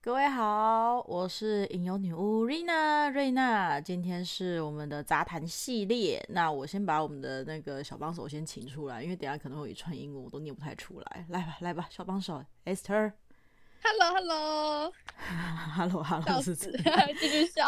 [0.00, 3.80] 各位好，我是影游女巫瑞娜，瑞娜。
[3.80, 6.24] 今天是我们的杂谈系列。
[6.28, 11.26] 那我先把我们的那个小帮手先请出来，因为等下可能会有一串英文我都念不太出来。
[11.30, 13.12] 来吧，来吧，小帮手，Esther。
[13.82, 16.54] Hello，Hello，Hello，Hello， 是
[17.18, 17.66] 继续笑。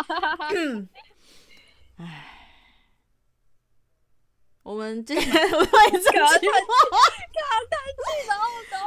[1.97, 2.25] 哎，
[4.62, 6.49] 我们今天为什么卡 太近？
[6.49, 6.55] 卡
[7.69, 8.33] 太近了，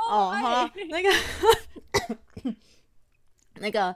[0.10, 1.10] 哦，好了，那个。
[3.60, 3.96] 那个，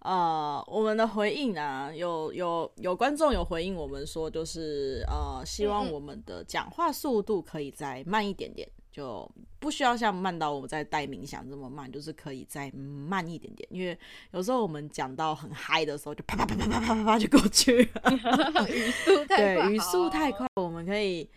[0.00, 13.98] 呃，我们的回应啊，有有有观众有回应我们说，就是呃，希望我们的讲话速度可以再慢一点点，就不需要像慢到我们在带冥想这么慢，就是可以再慢一点点，因为
[14.32, 21.28] 有时候我们讲到很嗨的时候，就啪啪啪啪啪啪啪就过去了， 语速 太快，对，语速太快，我们可以。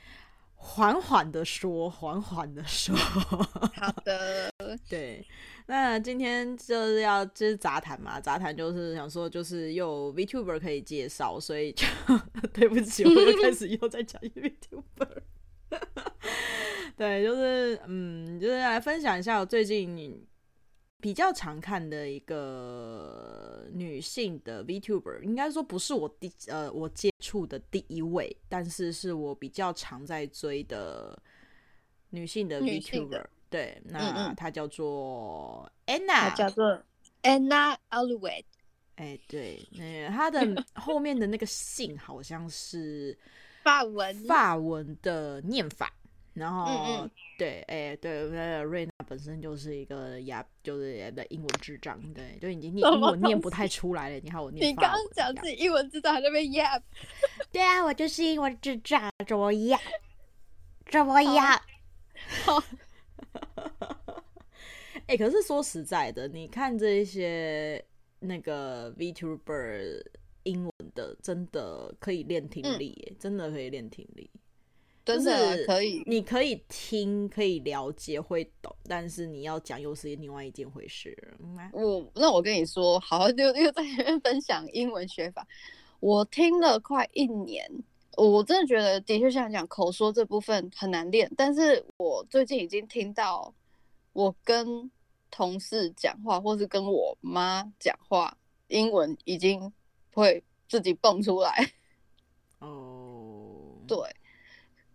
[0.64, 2.96] 缓缓的说，缓缓的说。
[2.96, 4.48] 好的，
[4.88, 5.26] 对，
[5.68, 11.86] 那今天就是要就是杂谈嘛，杂谈就是想说，就是又 VTuber 可以介绍，所以就
[12.53, 15.22] 对不起，我又开始又在讲 VTuber。
[16.98, 20.28] 对，就是嗯，就是来分享一下我最近
[21.00, 31.18] 比较常看的一个女性的 VTuber，应该说不是我第呃我接触的第一位，但是是我比较常在追的
[32.09, 33.25] 女性的 VTuber。
[33.52, 36.81] 对，那她叫做 Anna，她叫做
[37.21, 38.45] Anna Alouette。
[38.95, 40.39] 哎，对，那她的
[40.73, 43.16] 后面的那个姓好像是
[43.63, 45.94] 法文法文的念法。
[46.33, 48.22] 然后，嗯嗯对，哎，对，
[48.63, 54.16] 瑞娜本身就是一个哑，就是的英文智障，对，就已经念英文念不太出来了。
[54.23, 56.81] 你看我 念，你刚刚讲自己英文智障还在那边 yap，
[57.52, 59.77] 对啊，我就是英文智障，怎么样？
[60.89, 61.61] 怎么样？
[62.45, 62.63] 好，
[65.12, 67.84] 哎，可是说实在的，你看这些
[68.20, 70.02] 那个 VTuber
[70.44, 74.30] 英文的，真的可以练听力，嗯，真的可以练听力。
[75.03, 81.14] 真的可以，你可以听，可以了解，会懂，但是你要讲又是另外一件回事。
[81.74, 85.46] 我那我跟你说，好， 又又在那边分享英文学法。
[86.00, 87.69] 我听了快一年，
[88.16, 93.53] 我真的觉得的确像讲口说这部分很难练，但是我最近已经听到，
[94.14, 94.90] 我跟
[95.31, 98.38] 同事讲话，或是跟我妈讲话，
[98.68, 99.72] 英文已经
[100.14, 101.72] 会自己蹦出来。
[102.59, 103.97] 哦，对。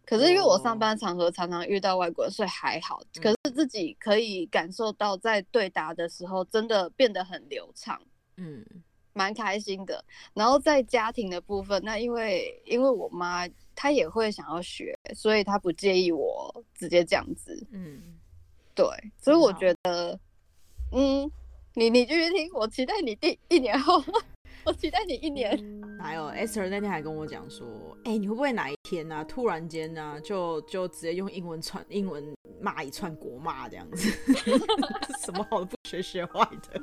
[0.04, 3.02] 可是因为我上班场合常常遇到外国人，所以还好。
[3.20, 8.00] 可是自己可以感受到，在对答的时候真的变得很流畅，
[8.36, 8.64] 嗯，
[9.14, 10.04] 蛮开心的。
[10.32, 18.00] 然后在家庭的部分，那因为因为我妈她也会想要学，所以她不介意我直接这样子，嗯，
[18.76, 18.86] 对。
[19.16, 20.16] 所以我觉得，
[20.92, 21.28] 嗯，
[21.74, 24.00] 你你继续听，我期待你第一年后。
[24.64, 25.56] 我期待你一年。
[26.00, 27.66] 还有 Esther 那天还跟我讲说，
[28.04, 29.24] 哎、欸，你会不会哪一天呢、啊？
[29.24, 34.10] 突然间呢、啊，就就直接用英文串英文骂一串国骂这样子？
[35.24, 36.80] 什么好的不学学坏的？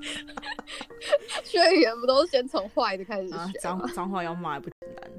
[1.44, 3.60] 学语言不都是先从坏的开始学？
[3.60, 5.12] 脏脏话要骂也不简单。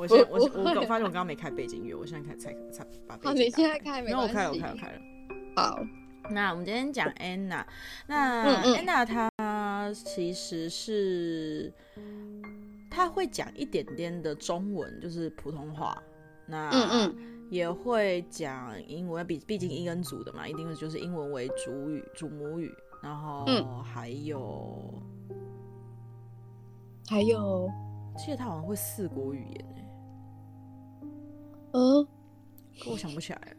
[0.00, 3.30] 我现我我我发现我刚刚没开背景音乐，我现在开才才把背景。
[3.30, 4.28] 哦，你现在开没关系。
[4.28, 5.00] 我开了，我开了，我开了。
[5.56, 5.78] 好。
[6.32, 7.64] 那我们今天讲 Anna，
[8.06, 11.72] 那 Anna 她其实是，
[12.88, 16.00] 她会讲一点点的中文，就是普通话，
[16.46, 17.16] 那嗯嗯
[17.50, 22.72] 也会讲英文，毕毕竟英文组的嘛，一定就是英文为主语、主母语，
[23.02, 23.44] 然后
[23.82, 25.02] 还有
[27.08, 27.68] 还有，
[28.16, 29.79] 记得他好像会四国语言哎，
[31.72, 32.06] 嗯，
[32.82, 33.56] 可我想不起来了。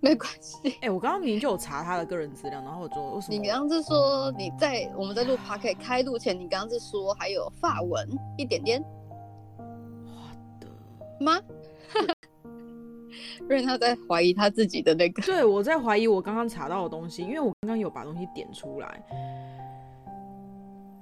[0.00, 3.38] 没关系，哎、欸，我刚刚明明就有查他的个人资料，然后我就为什么？
[3.38, 8.06] 你刚刚是说你在我们在录 Podcast 开录前，你刚刚是说还有法文
[8.36, 8.84] 一点点？
[9.58, 10.66] 我的
[11.24, 11.40] 吗？
[13.40, 15.22] 因为他在怀疑他自己的那个。
[15.22, 19.02] 对，我在怀疑我刚刚查到的东西，因为我刚刚有把东西点出来，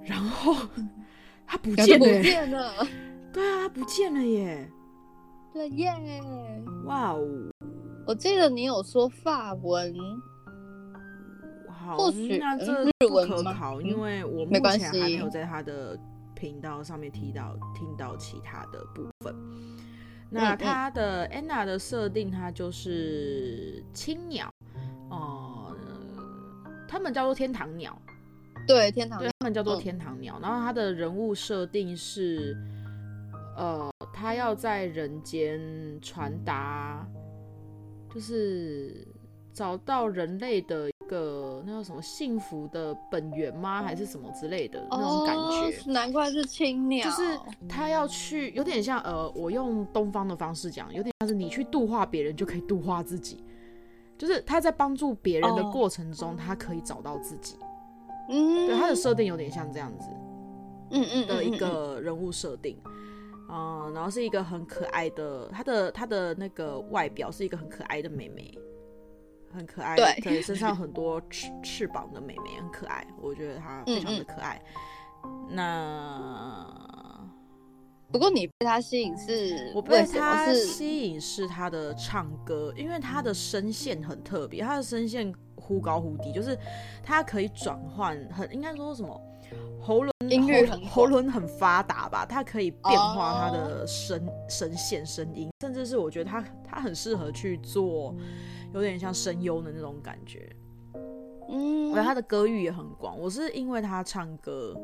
[0.05, 0.55] 然后
[1.45, 2.87] 他不见了，不见了。
[3.33, 4.69] 对啊，他不见了耶！
[5.53, 5.93] 对耶！
[6.85, 7.27] 哇哦！
[8.07, 9.95] 我记得你有说法文，
[11.69, 15.99] 好，或许那这不可考，因为我目前还没有在他的
[16.35, 19.35] 频道上面提到听到其他的部分。
[20.31, 24.51] 那他的 Anna 的设定，它就是青鸟，
[25.11, 25.77] 哦、
[26.65, 27.97] 呃，他们叫做天堂鸟，
[28.67, 30.39] 对，天堂鸟，对，他们叫做天堂鸟。
[30.41, 32.57] 然后他的人物设定是，
[33.59, 33.92] 呃，
[34.23, 35.61] 他要在人间
[36.01, 37.05] 传达。
[38.15, 39.09] 就是
[39.55, 43.83] 找到人类的一个那叫什么幸福的本源吗？
[43.83, 45.79] 还是什么之类的那种感觉？
[45.79, 47.23] 哦、难怪是青鸟，就是
[47.67, 53.43] 他要去，有点像呃，我用东方的方式讲，有点像是你去度化别人就可以度化自己，
[54.19, 57.57] 就是他在帮助别人的过程中，他可以找到自己。
[58.29, 60.07] 嗯，对，他的设定有点像这样子，
[60.91, 62.77] 嗯嗯的一个人物设定。
[62.85, 62.93] 嗯，
[63.49, 68.59] 然后是一个很可爱的，她的她的那个外表是一个很可爱的妹妹，
[69.53, 74.61] 很可爱，对，对，身上很多翅翅膀的妹妹很可爱，我觉得她非常的可爱。
[75.25, 77.21] 嗯嗯，那
[78.11, 86.59] 不过你被她吸引是，我被她吸引是她的唱歌，因为她的声线很特别，她的声线忽高忽低，就是
[87.03, 89.21] 她可以转换，很应该说什么？
[89.85, 94.35] 喉咙音乐喉咙很发达吧，它可以变化它的声、oh.
[94.49, 98.15] 声线声音，甚至是我觉得它它很适合去做
[98.73, 100.49] 有点像声优的那种感觉。
[101.49, 103.19] 嗯，我觉得他的歌域也很广。
[103.19, 104.81] 我是因为他唱歌，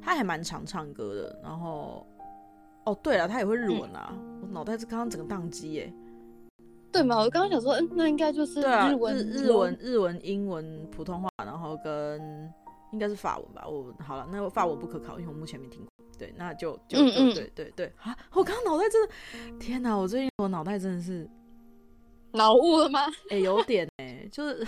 [0.00, 1.38] 他还蛮常唱歌的。
[1.42, 2.06] 然后，
[2.84, 4.10] 哦对了，他也会日文啊。
[4.10, 5.92] 嗯、我脑袋是刚刚整个宕机耶。
[6.90, 7.18] 对嘛？
[7.18, 12.50] 我刚刚想说，嗯，那应该就是日文、日日文、日文、英文、普通话，然后跟。
[12.92, 15.88] 应该是法文吧，我好了，那个法文不可考，因为我目前没听过。
[16.18, 18.14] 对，那就就嗯嗯对对对啊！
[18.32, 19.96] 我刚刚脑袋真的，天哪！
[19.96, 21.26] 我最近我脑袋真的是
[22.32, 23.06] 脑雾了吗？
[23.30, 24.66] 哎、欸，有点哎、欸，就是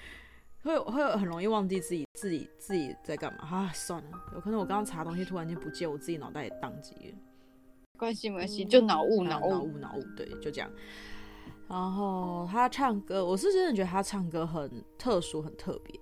[0.64, 3.70] 会会很容易忘记自己自己自己在干嘛啊！
[3.74, 7.18] 算了，有可能我刚刚查东西突然间不见，我自己脑袋也宕机了。
[7.98, 10.70] 关系没关系，就脑雾脑雾脑雾，对，就这样。
[11.68, 16.00] 然后他唱歌，我是真的觉得他唱歌很特殊，很特别。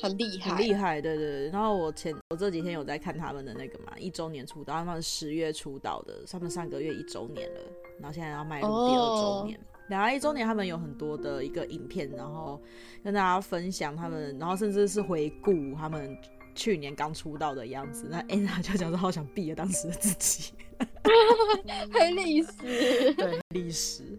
[0.00, 1.50] 很厉害，很厉害，对对对。
[1.50, 7.60] 然后我前我这几天有在看他们的那个嘛，一周年出道，他们十月出道的，他们上个月一周年了，
[8.00, 9.58] 然后现在要迈入第二周年。
[9.88, 12.60] 两个一周年，他们有很多的一个影片，然后
[13.04, 16.16] 跟大家分享他们，然后甚至是回顾他们
[16.54, 18.06] 去年刚出道的样子。
[18.08, 20.54] 那 Anna 就讲说，好想毙了当时的自己，
[21.92, 24.18] 黑历史，对历史。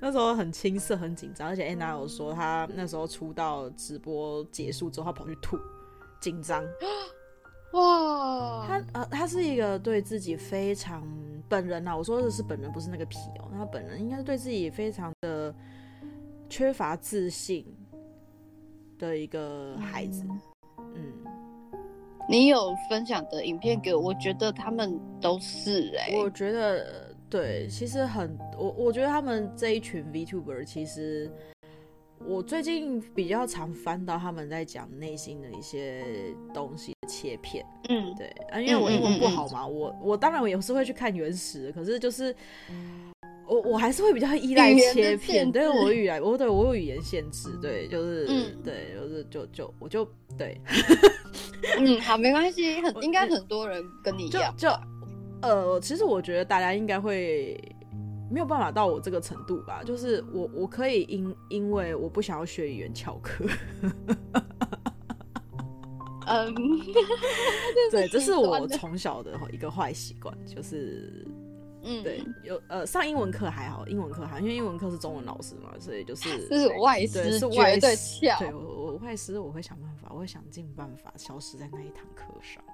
[0.00, 5.58] 那时候很青涩，很紧张，而且安娜有说她那时候出道直播结束之后，她跑去吐，
[6.20, 6.64] 紧张。
[7.72, 11.06] 哇，她呃，她是一个对自己非常
[11.48, 15.54] 本人啊，我说的是本人，不是那个皮哦、喔，她本人应该是对自己非常的
[16.48, 17.66] 缺乏自信
[18.98, 20.24] 的一个孩子。
[20.78, 21.80] 嗯，嗯，
[22.28, 27.13] 你有分享的影片给我，我觉得他们都是哎、欸，我觉得。
[27.34, 31.28] 对，其实很我我觉得他们这一群 VTuber，其实
[32.24, 36.04] 我最近比较常翻到他们在讲内心的一些
[36.54, 37.66] 东西的切片。
[37.88, 42.32] 嗯，对啊，因为我英文不好嘛，嗯嗯嗯、我我当然我也是会去看原始，可是就是
[43.48, 50.08] 我我还是会比较依赖切片，对我语言我对我有语言限制，对，就是、嗯、对，就是就就我就
[50.38, 50.60] 对，
[51.80, 54.68] 嗯，好，没关系，很 应该很多人跟你一样，就。
[54.68, 54.93] 就
[55.44, 57.60] 呃，其实我觉得大家应该会
[58.30, 59.82] 没有办法到我这个程度吧。
[59.84, 63.44] 就是我，我可以因因为我不想要学语言翘课。
[66.26, 66.54] 嗯
[67.92, 71.22] 对，这是我从小的一个坏习惯，就是，
[71.82, 82.64] 嗯，对，有呃上英文课还好，英文课还好，因为英文课是中文老师嘛，所以就是是外师，是外师，对，我我外师我会想办法，我会想尽办法消失在那一堂课上。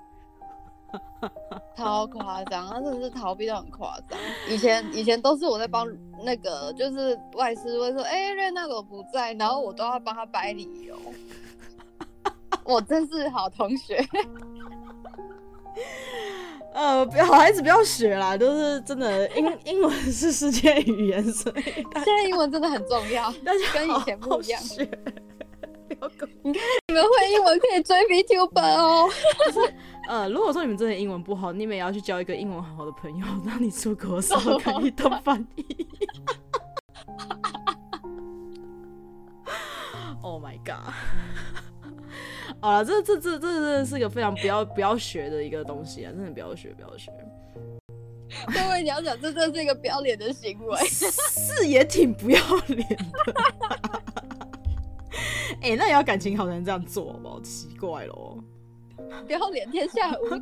[1.77, 4.19] 超夸张，他真的是逃避到很夸张。
[4.49, 5.87] 以前以前都是我在帮
[6.25, 10.97] 那个，就是外师会说，哎、欸，瑞那个不在，然后我都要帮他掰理由。
[12.65, 14.05] 我真是好同学。
[16.73, 24.61] 呃，不要，好孩子不要学啦，就是真的英英文是世界语言，所以现在英文真的很重要，但是跟以前不一样。
[26.43, 29.11] 你看你们会英文可以追 VTuber 哦。
[30.11, 35.65] 就是呃，如果说你们真的英文不好，你们也要去交一个英文好好的朋友， 让你出国的时候可以当翻译。
[40.23, 40.93] Oh my god！
[42.61, 46.13] 好了，这这这这真的是个非常不要不要学的一个东西啊！
[46.15, 47.11] 真的不要学，不要学。
[48.53, 53.35] 各位，你要讲，这真是一个不要脸的行为，是也挺不要脸的。
[55.63, 57.41] 哎、欸，那也要感情好才能这样做，好不好？
[57.41, 58.39] 奇怪咯，
[59.27, 60.41] 不要脸，天下无敌。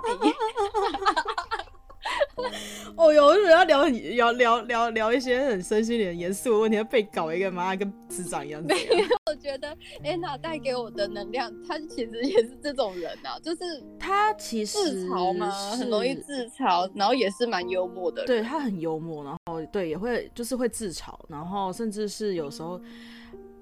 [2.97, 6.77] 哦哟，为什么要聊聊聊聊聊一些很身心灵、严肃的问题？
[6.77, 8.63] 要被搞一个妈跟智障一样。
[8.63, 13.61] 没有，我觉得安娜带给我的能量，她其实也是这种人啊，就是
[13.99, 18.25] 她其实自嘲嘛，很容易自嘲，然后也是蛮幽默的。
[18.25, 22.81] 对，她很幽默，然后对也会就是会自嘲，然后甚至是有时候。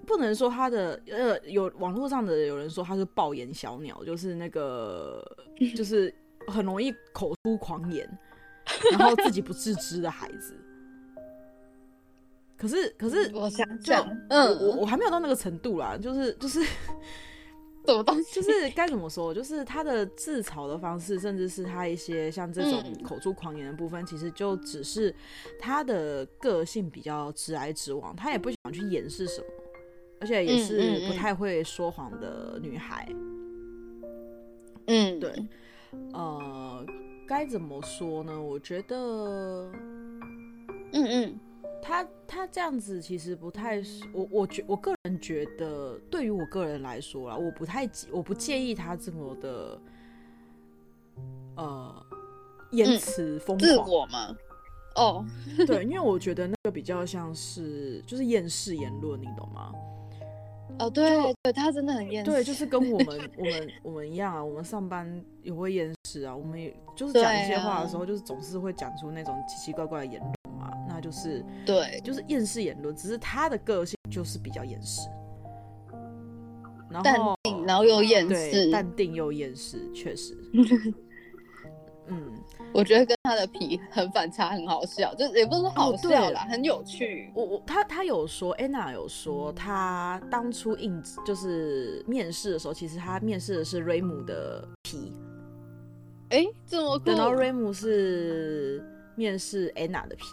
[0.06, 5.22] 不能说他的呃，有网络上的有人说他是暴言小鸟，就是那个
[5.76, 6.12] 就是
[6.46, 8.08] 很容易口出狂言，
[8.92, 10.56] 然后自己不自知的孩子。
[12.56, 16.64] 可是可是我想想，嗯，我我还没有到那个程度啦，就是就是。
[17.86, 18.34] 什么东西？
[18.34, 19.32] 就是该怎么说？
[19.32, 25.14] 就是他的自嘲的方式，甚至是他一些像这种口出狂言的部分，嗯、其实就只是
[25.56, 29.46] 他的个性比较直来直往，他也不想去掩饰什么，
[30.20, 33.08] 而且也是不太会说谎的女孩。
[34.86, 35.32] 嗯，对。
[36.12, 36.84] 呃，
[37.26, 38.40] 该怎么说呢？
[38.40, 39.70] 我觉得，
[40.92, 41.40] 嗯嗯。
[41.82, 43.80] 他他这样子其实不太，
[44.12, 49.80] 我我觉我个人觉得，对于我个人来说啦，我不太我不介意他这么的，
[51.56, 52.06] 呃，
[52.72, 53.70] 言辞疯狂。
[53.70, 54.36] 自我吗？
[54.96, 55.24] 哦，
[55.64, 59.72] 对，因为我觉得那个比较像是就是厌世言论，你懂吗？
[60.78, 61.10] 哦，对，
[61.42, 62.30] 对他真的很厌世。
[62.30, 70.70] 对，就是跟我们我们我们一样啊，我们上班也会厌世啊，我们也就是讲一些话的时候，就是总是会讲出那种奇奇怪怪的言论嘛。
[70.88, 75.08] 那就是对，就是厌世言论，只是他的个性就是比较厌世，
[76.90, 80.36] 然后淡定，然后又厌世，淡定又厌世，确实，
[82.08, 82.32] 嗯，
[82.72, 87.30] 我觉得跟他的皮很反差，很好笑，就也不是说好笑啦，哦、很有趣。
[87.34, 95.12] 我我他他有说，Anna 有说，他当初应就是面试的时候，其实他面试的是瑞姆的皮，
[96.30, 98.84] 哎、欸，这么等到瑞姆是
[99.16, 100.24] 面试 Anna 的皮。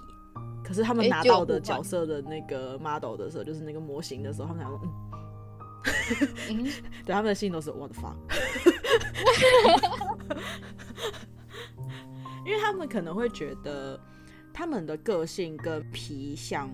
[0.66, 4.80] 可是他们拿到的角色的那个 model 的时候，就是那个模型的时候，他们想说，
[6.50, 6.64] 嗯，
[7.06, 8.16] 对，他们的心都是 what the fuck，
[12.46, 14.00] 因为他们可能会觉得
[14.54, 16.70] 他们的个性跟皮相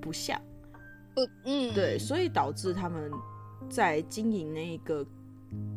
[0.00, 0.40] 不像，
[1.44, 3.10] 嗯，对，所以导致他们
[3.70, 5.06] 在经营那个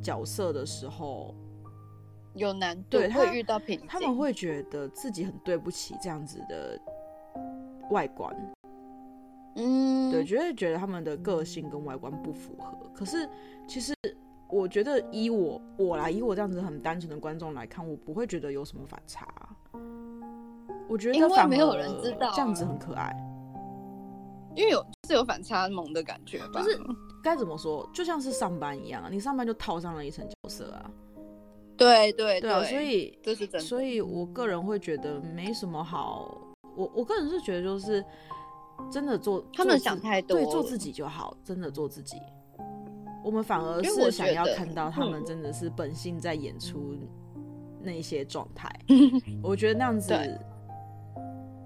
[0.01, 1.35] 角色的时候
[2.33, 6.79] 有难度，对，会遇到瓶颈，他们会觉得自己很对不起这样子的。
[7.91, 8.35] 外观，
[9.57, 12.75] 嗯，对，觉得觉得他们的个性跟外观不符合。
[12.95, 13.29] 可是
[13.67, 13.93] 其实
[14.55, 19.27] 我觉得，以我我来以我这样子很单纯的观众来看，我不会觉得有什么反差。
[20.87, 23.13] 我觉得因为没有人知道这样子很可爱，
[24.55, 26.61] 因为有是有反差萌的感觉吧。
[26.61, 26.79] 就是
[27.21, 30.89] 该怎么说，就像是上班一样啊，你上班就套上了一层角色啊。
[31.75, 33.59] 对对对，对啊，所以这是真的。
[33.59, 36.39] 所以我个人会觉得没什么好。
[36.77, 38.01] 我我个人是觉得，就是
[38.89, 42.15] 真的做他们想太多，对，做自己就好，真的做自己。
[43.25, 46.95] 我们反而是想要看到他们真的是本性在演出
[47.81, 48.69] 那些状态。
[49.41, 50.13] 我觉得那样子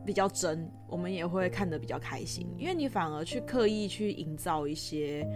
[0.06, 2.48] 比较真，我们也会看得比较开心。
[2.58, 5.28] 因为你反而去刻意去营造一些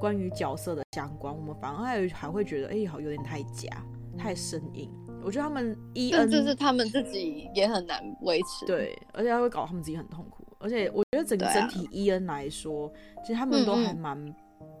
[0.00, 3.84] 关于角色的相关，我们反而还还会觉得，哎，好有点太假，
[4.16, 4.88] 太生硬。
[5.24, 10.46] 我觉得他们 E N 就是他们自己也很难维持，对，而且他会搞他们自己很痛苦。
[10.60, 14.16] 而且我觉得整个整体 E N 来说，其实他们都还蛮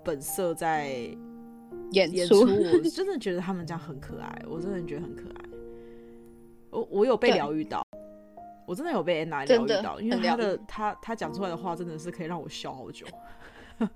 [0.04, 0.90] 本色在
[1.92, 2.40] 演出。
[2.40, 5.44] 我 真的觉得他们这样很可爱，我真的觉得很可爱。
[6.70, 7.82] 我我有被疗愈到，
[8.66, 13.06] 我真的有被 Anna 疗愈到，因为他的他他讲出来的话真的是可以让我笑好久。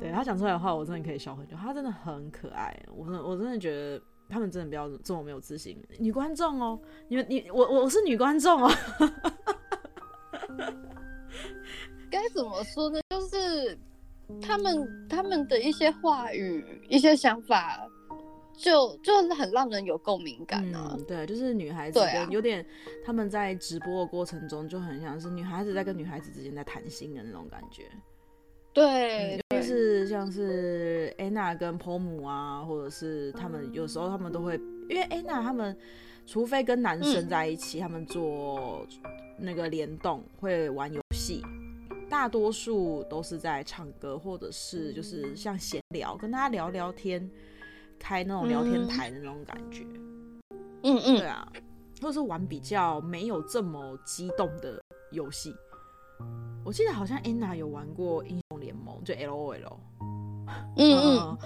[0.00, 1.56] 对，他讲出来的话，我真的可以笑很久。
[1.56, 4.02] 他真的很可爱，我真我真的觉得。
[4.28, 8.70] 他们真的不要这么没有自信，女观众哦，你们你我我是女观众哦，
[12.10, 12.98] 该怎么说呢？
[13.10, 13.78] 就是
[14.40, 17.86] 他们他们的一些话语、一些想法
[18.56, 21.04] 就，就就是很让人有共鸣感啊、嗯。
[21.04, 22.64] 对，就是女孩子跟有点
[23.04, 27.84] 他们在直播的过程中就很像是女孩子在跟女孩子之间在谈心的那种感觉。
[28.74, 34.54] 对，嗯、就是像是安娜跟波姆啊，或者是他们有时候他们都会，
[34.88, 35.76] 因为安娜他们
[36.26, 38.86] 除非跟男生在一起，嗯、他们做
[39.38, 41.42] 那个联动会玩游戏，
[42.12, 47.26] 大多数都是在唱歌，或者是就是像闲聊，跟大家聊聊天，
[47.98, 49.86] 开那种聊天台的那种感觉。
[50.82, 51.50] 嗯嗯，对啊，
[52.02, 54.78] 或者是玩比较没有这么激动的
[55.10, 55.54] 游戏。
[56.62, 59.80] 我记得好像 Anna 有玩过英雄联盟，就 L O L。
[60.76, 61.38] 嗯嗯，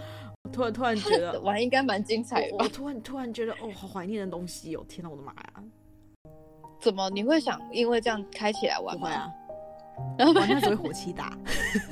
[0.52, 2.56] 突然突然觉得 玩应该蛮精彩的。
[2.58, 4.85] 我突然突然觉得哦，好怀念的东西哦！
[4.88, 5.62] 天哪，我的妈呀！
[6.80, 9.08] 怎么你会想因为这样开起来玩吗？
[9.08, 9.32] 啊，
[10.19, 11.37] 然后玩那只会火气大。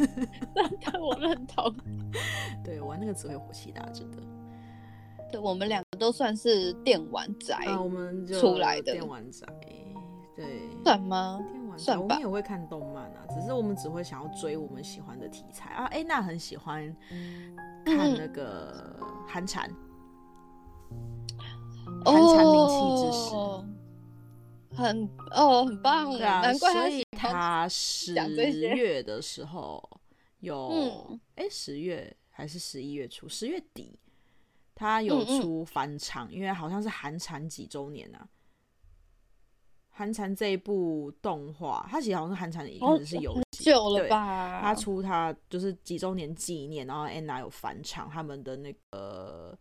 [0.84, 1.74] 但我认同。
[2.62, 4.18] 对，玩那个只会火气大，真的。
[5.30, 9.46] 对，我们两个都算是电玩宅，啊，我们就出来的电玩宅。
[10.36, 11.40] 对，算吗？
[11.50, 11.78] 电玩。
[11.78, 15.86] 宅，我们也会看动漫啊，只是我们只会想要追我们喜欢的题材啊。
[15.86, 16.94] 安娜很喜欢
[17.84, 18.96] 看那个
[19.26, 19.68] 韩产，
[22.04, 23.34] 韩产名气之时，
[24.76, 29.82] 很哦，很棒，对啊，难怪所以他十月的时候
[30.40, 33.98] 有，哎，十月还是十一月初，十月底
[34.74, 38.28] 他有出翻唱，因为好像是韩产几周年啊。
[39.96, 44.60] 韩蝉这一部动画，它其实好像是韩蝉一开始是游戏，久了吧？
[44.60, 49.56] 他出他就是几周年纪念，然后安娜有返场他们的那个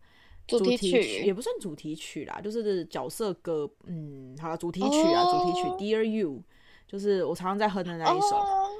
[0.48, 5.40] 主题曲，主题曲也不算主题曲啦，就是角色歌，嗯，好了，主题曲啊，oh.
[5.40, 6.30] 主题曲《Dear You》，
[6.86, 8.36] 就是我常常在哼的那一首。
[8.36, 8.70] 哦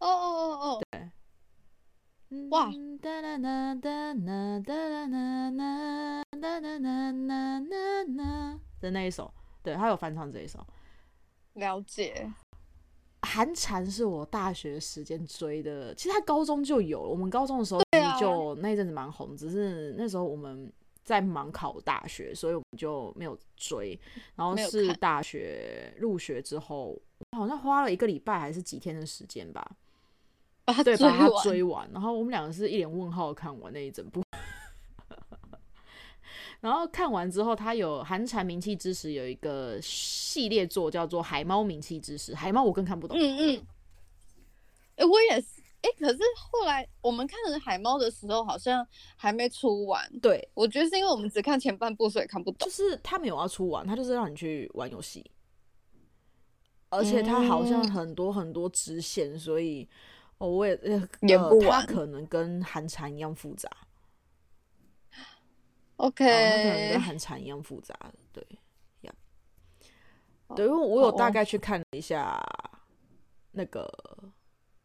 [0.00, 1.10] 哦哦哦，对，
[2.50, 2.70] 哇，
[8.80, 9.32] 的那一首，
[9.62, 10.66] 对，他有翻唱这一首。
[11.54, 12.30] 了解，
[13.22, 17.08] 寒蝉是我大学时间追的，其实他高中就有了。
[17.08, 17.80] 我们高中的时候
[18.20, 20.70] 就那一阵子蛮红，只是那时候我们
[21.02, 23.98] 在忙考大学，所以我们就没有追。
[24.34, 27.00] 然后是大学入学之后，
[27.34, 29.68] 好像花了一个礼拜还是几天的时间吧，
[30.64, 31.88] 把对，把它追完。
[31.92, 34.22] 然后我们两个是一脸问号看完那一整部。
[36.60, 43.18] 然后看完之后，他有寒蝉鸣泣之时有一个系列作叫做《海猫名气之时》，海猫我更看不懂。
[43.18, 43.66] 嗯嗯，
[44.96, 50.10] 哎，我也是，哎，可是后来我们看的海猫的时候，好像还没出完。
[50.20, 52.66] 对，我觉得是因为我们只看前半部，所以看不懂。
[52.66, 55.22] 就是他没有要出完，他就是让你去玩游戏，
[56.94, 59.88] 而且它好像很多很多支线，所以
[60.38, 63.68] 哦，我也呃，也不完，他可能跟寒蝉一样复杂。
[65.96, 67.94] OK，它可能跟寒蝉一样复杂，
[68.32, 68.44] 对，
[69.02, 69.14] 呀、
[70.50, 72.42] yeah.，对，因为我有大概去看了一下
[73.52, 73.88] 那个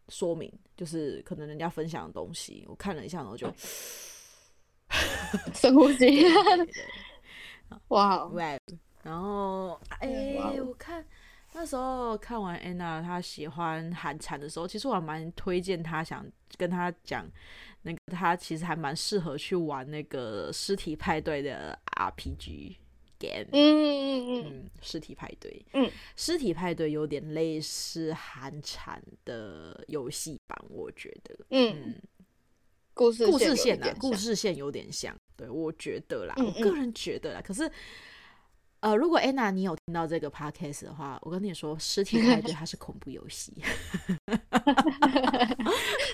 [0.10, 3.51] 说明，就是可能人家分享的东西，我看了一下，然后就
[5.54, 6.24] 深呼吸，
[7.89, 8.58] 哇，哇，
[9.02, 11.04] 然后哎、欸，我看
[11.54, 16.26] 那时候看完安娜她喜欢韩蝉的时候，其实我还蛮推荐她，想
[16.58, 17.26] 跟她讲。
[17.82, 22.76] 那个她其实还蛮适合去玩那个尸体派对的 RPG
[23.18, 31.96] game，嗯嗯嗯，尸体派对，嗯，尸体派对有点类似韩产的游戏版，我觉得，嗯，
[32.94, 37.72] 故事故事线啊，故事线有点像，对，我觉得啦，我个人觉得啦，可是。
[38.82, 43.54] 呃，如果安娜你有听到这个 podcast 的话，我跟你说，尸体派对它是恐怖游戏。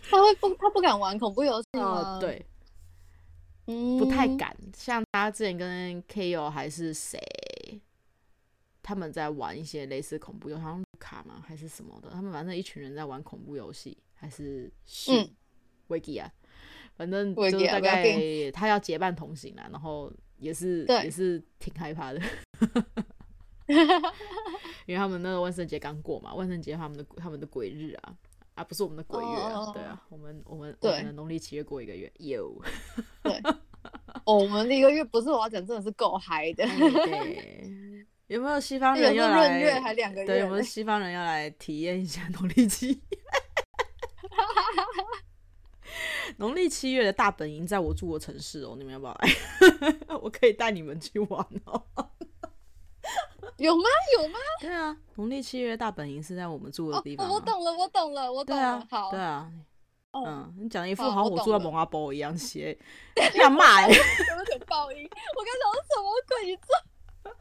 [0.09, 0.49] 他会不？
[0.55, 2.13] 他不敢玩恐怖游戏吗？
[2.13, 2.43] 呃，对，
[3.67, 4.57] 嗯，不太敢。
[4.75, 7.19] 像他之前跟 Ko 还是谁，
[8.81, 11.43] 他们在玩一些类似恐怖游戏，好像卡吗？
[11.45, 12.09] 还是什么的？
[12.09, 15.11] 他们反正一群人在玩恐怖游戏，还是是
[15.89, 16.31] 维基啊？
[16.95, 18.17] 反正就是大概
[18.51, 20.11] 他要结伴同行啦，然后。
[20.37, 22.21] 也是也是挺害怕的，
[24.85, 28.13] 因为他们那个万圣节刚过嘛，万圣节他们的他们的鬼日啊，
[28.55, 32.61] 啊不是我们的鬼月啊，oh, 对啊，我们我们我们的农历七月过一个月，有，
[33.23, 33.41] 对，
[34.25, 36.65] 哦，我们的一个月不是我要讲，真的是够嗨的，
[37.05, 39.59] 对，有没有西方人要来？
[39.59, 40.27] 月还两个月？
[40.27, 42.95] 对，有没有西方人要来体验一下农历七月？
[46.37, 49.29] 农历七月的大本营在我住的城市哦，你们要不要来？
[50.21, 51.83] 我可以带你们去玩哦。
[53.57, 53.83] 有吗？
[54.17, 54.39] 有吗？
[54.59, 57.29] 对啊，农历七月大本营是在我们住的地方。
[57.29, 58.63] 我懂了，我懂了，我懂了。
[58.63, 59.49] 啊，好，对啊，
[60.11, 62.77] 嗯，你讲一副好像我住在蒙阿波一样， 写
[63.35, 65.03] 要骂哎，有点报应。
[65.03, 66.45] 我刚讲什么鬼？
[66.51, 67.31] 你这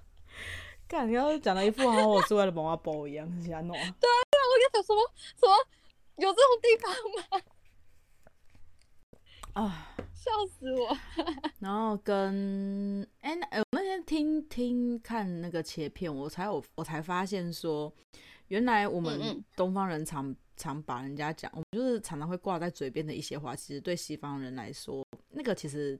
[0.86, 3.74] 干，你要是讲了一副好像我住在蒙阿波一样，是安诺。
[3.74, 5.56] 对啊，我刚讲什么什么？
[6.16, 6.92] 有这种地方
[7.40, 7.44] 吗？
[9.54, 9.94] 啊！
[10.12, 10.96] 笑死我！
[11.60, 17.92] 然后跟哎，我那天听听看那个切片，我才有我才发现说，
[18.48, 25.98] 原来我们东方人常、嗯、常把人家讲，我们就是常常会挂在嘴边的一些话，其实对西方人来说，那个其实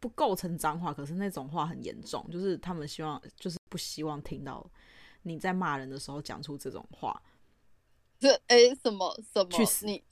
[0.00, 4.68] 不构成脏话，可是那种话很严重，就是他们希望，就是不希望听到
[5.22, 7.22] 你在骂人的时候讲出这种话。
[8.18, 9.50] 这哎，什么什么？
[9.50, 10.02] 去死你！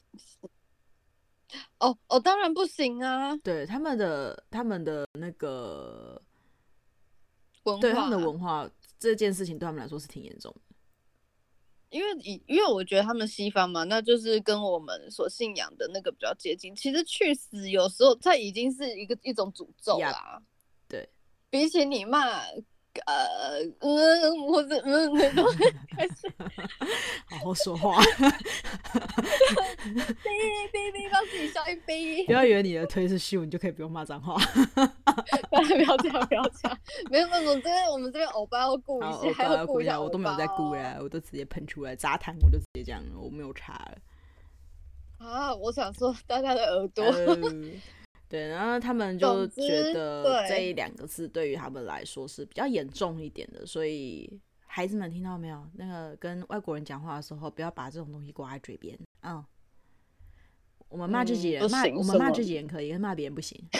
[1.79, 3.37] 哦哦，当然不行啊！
[3.38, 6.21] 对他们的他们的那个
[7.64, 10.61] 文化，对他们的文化这件事情，对他们来说是挺严重的。
[11.90, 16.75] 因为以因为我觉得他们西方嘛，那就是跟我们所信仰的那个比较接近。
[16.75, 20.38] 其实去死有时候它已经是一个一种诅咒啦。
[20.38, 20.42] Yeah,
[20.88, 21.09] 对，
[21.49, 22.42] 比起你骂
[23.06, 25.44] 呃嗯，或者嗯那种
[25.96, 26.32] 开始
[27.30, 28.30] 好好说话，哔
[30.72, 32.24] 哔哔，帮自己消音哔。
[32.26, 34.35] 不要以为你的推是秀，你就可以不用骂脏话。
[35.50, 36.78] 不要这样，不要这样。
[37.11, 43.98] 没有没有，这边我们这边欧巴要顾一下，还要顾一下，我都没有在顾了，我都直接喷出来，杂谈我就直接这样了，我没有查了。
[45.18, 47.04] 啊，我想说大家的耳朵。
[48.28, 55.64] 对，然后他们就觉得这一两个字对于他们来说是比较严重一点的，所以孩子们听到没有？
[55.74, 58.98] 那个跟外国人讲话的时候，不要把这种东西挂在嘴边。
[59.22, 59.44] 嗯，
[60.88, 63.56] 我们骂自己人，骂、嗯、我们骂自己人可以，骂别人不行。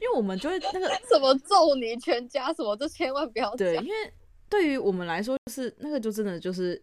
[0.02, 3.58] 为我们就会那个 什么揍你全家什么，就千万不要讲。
[3.58, 4.12] 对，因为
[4.48, 6.82] 对于我们来说，就是那个就真的就是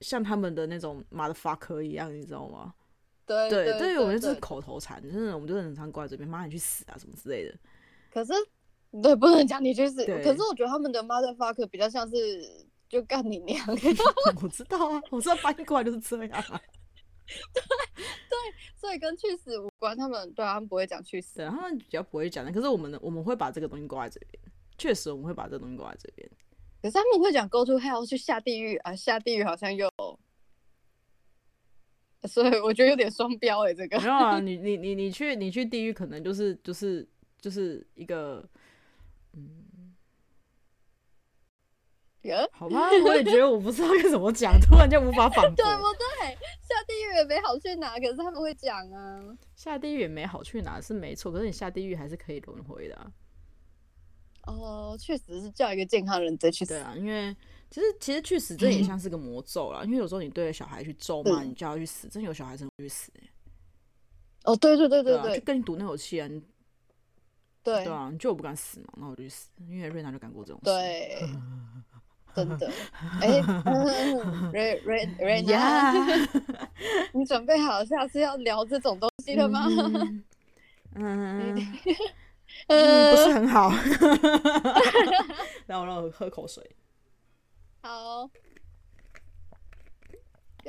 [0.00, 2.72] 像他们的那种 motherfucker 一样，你知道吗？
[3.48, 7.54] 对对，对于我们就是口头禅，真的，我们就很常挂在嘴边，妈你去死啊什么之类的。
[8.12, 8.32] 可是，
[9.00, 10.04] 对，不能讲你去死。
[10.04, 13.64] 可是我觉得他们的 motherfucker 比较像是就干你娘。
[14.42, 16.28] 我知道啊，我知道翻译过来就是这样。
[17.54, 18.36] 对对，
[18.74, 19.96] 所以跟去死无关。
[19.96, 22.50] 他们对他们不会讲去死，对，他们比较不会讲的。
[22.50, 24.42] 可是我们的我们会把这个东西挂在这边，
[24.76, 26.28] 确实我们会把这个东西挂在这边。
[26.82, 29.88] 可是他们会讲 go to hell 去下地狱啊，下地狱好像又。
[32.28, 37.06] 所以我觉得有点双标哎，这个没有啊，你你你你去你去地狱，可能就是就是
[37.40, 38.46] 就是一个，
[39.32, 39.94] 嗯，
[42.22, 46.36] 耶，好吧，我也觉得我不知道该怎么讲，突然间无法反驳， 对不对？
[46.60, 49.20] 下地狱也没好去哪，可是他们会讲啊，
[49.56, 53.10] 下地狱也没好去哪是没错，可是你下地狱还是可以轮回的啊。
[54.46, 56.74] 哦，确实是叫一个健康人再去死。
[56.74, 57.34] 对啊，因为
[57.70, 63.28] 其实其实去死这也像是个魔咒啦，嗯、因为有时候你对着小孩去咒骂，你就要去死，真有小孩真的会去死哎。
[64.44, 66.42] 哦，对对对对对，对啊、就跟你赌那口气啊，你
[67.62, 70.64] 对对啊，你就我不敢死嘛，那我就去死，因为瑞娜就干过这种事。
[70.64, 71.22] 对，
[72.34, 72.72] 真的。
[73.20, 75.92] 哎、欸，瑞瑞瑞娜，
[77.12, 79.66] 你准备好下次要聊这种东西了吗？
[79.68, 80.24] 嗯。
[80.96, 81.72] 嗯
[82.66, 83.70] 嗯，不是很好。
[85.66, 86.68] 让我让我喝口水。
[87.82, 88.28] 好。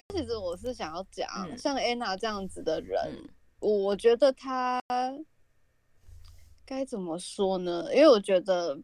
[0.10, 4.82] 其实我是想要讲，嗯、像 Anna 这样子的人，嗯、我觉得他
[6.65, 7.93] 该怎么说呢？
[7.93, 8.78] 因为我觉得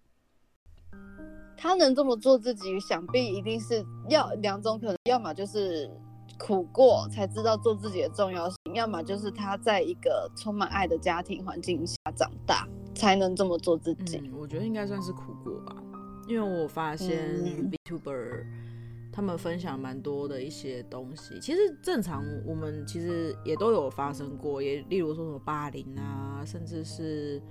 [1.58, 5.90] 他能这么做自己，想必一定是要两种可能，要么就是
[6.38, 12.68] 苦过才知道做自己的重要性，要么就是他在一个充满爱的家庭环境下长大。
[12.98, 14.18] 才能这么做自己。
[14.18, 15.76] 嗯，我觉得应该算是苦过吧，
[16.28, 17.36] 因为我发现
[17.88, 18.44] VTuber
[19.12, 27.42] 他们分享蛮多的一些东西，其实正常我们其实也都有发生过，也例如说什么霸凌啊，甚至是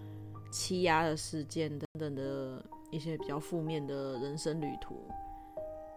[0.53, 4.95] 欺压的事件等等的一些比较负面的人生旅途。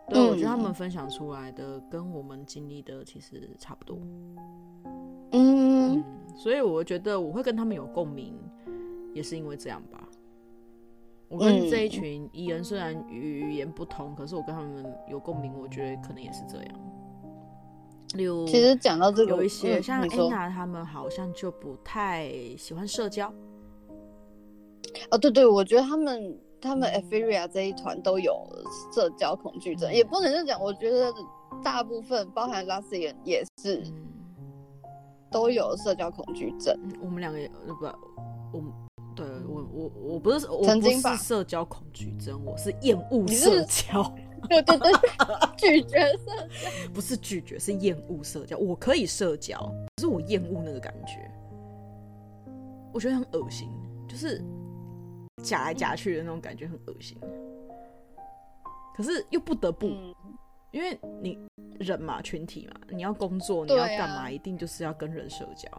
[0.07, 3.99] 对，我觉得他们分享出来的跟我们经历的其实差不多。
[5.31, 6.03] 嗯，嗯，
[6.35, 8.33] 所以我觉得我会跟他们有共鸣。
[9.11, 10.07] 也是因为这样吧，
[11.29, 16.75] 我跟这一群艺人虽然语言不同，嗯、可是我跟他们有共鸣，我觉得可能也是这样。
[18.15, 23.31] 例如，其实讲到这个，有一些像 Anna 他们好像就不太喜欢社交。
[25.11, 28.43] 哦，对对，我觉得他们他们 Epheria 这一团都有
[28.91, 30.59] 社交恐惧症，嗯、也不能这样讲。
[30.59, 31.13] 我觉得
[31.63, 33.93] 大部分，包含 Luxiem 也是，嗯、
[35.29, 36.75] 都有社交恐惧症。
[36.99, 37.85] 我们两个也不，
[38.51, 38.73] 我们。
[39.19, 44.03] 对我我我不是我不是社交恐惧症，我是厌恶社交。
[44.47, 44.91] 对对对，
[45.57, 48.57] 拒绝社交不是拒绝，是厌恶社交。
[48.57, 49.59] 我可以社交，
[49.97, 51.29] 可是我厌恶那个感觉，
[52.93, 53.67] 我觉得很恶心，
[54.07, 54.41] 就是
[55.43, 57.17] 夹来夹去的那种感觉很恶心。
[58.95, 60.15] 可是又不得不，嗯、
[60.71, 61.37] 因为你
[61.77, 65.69] 人嘛，群体嘛，你要工作，你要干嘛，啊、一定就是要跟人社交。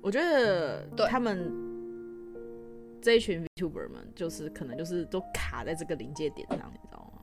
[0.00, 1.52] 我觉得他们
[3.02, 7.22] 这一群 VTuber 们，就是可能就是都卡在这个临界点上，你知道吗？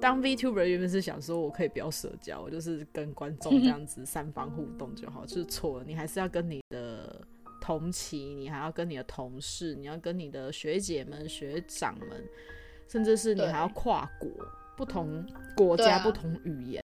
[0.00, 5.84] 当 VTuber 原本是想说，我可以不要社交，我就是跟观众这样子三方互动就好，就是错了。
[5.86, 7.20] 你还是要跟你的
[7.60, 12.24] 同期，你还要跟你的同事，你要跟你的学姐们、学长们，
[12.88, 14.28] 甚至是你还要跨国、
[14.76, 15.24] 不同
[15.56, 16.82] 国家、不同语言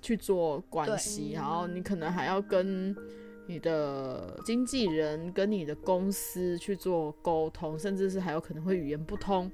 [0.00, 2.96] 去做关系，然后你可能还要跟。
[3.50, 9.50] 你的经纪人跟你的公司去做沟通，甚至是还有可能会语言不通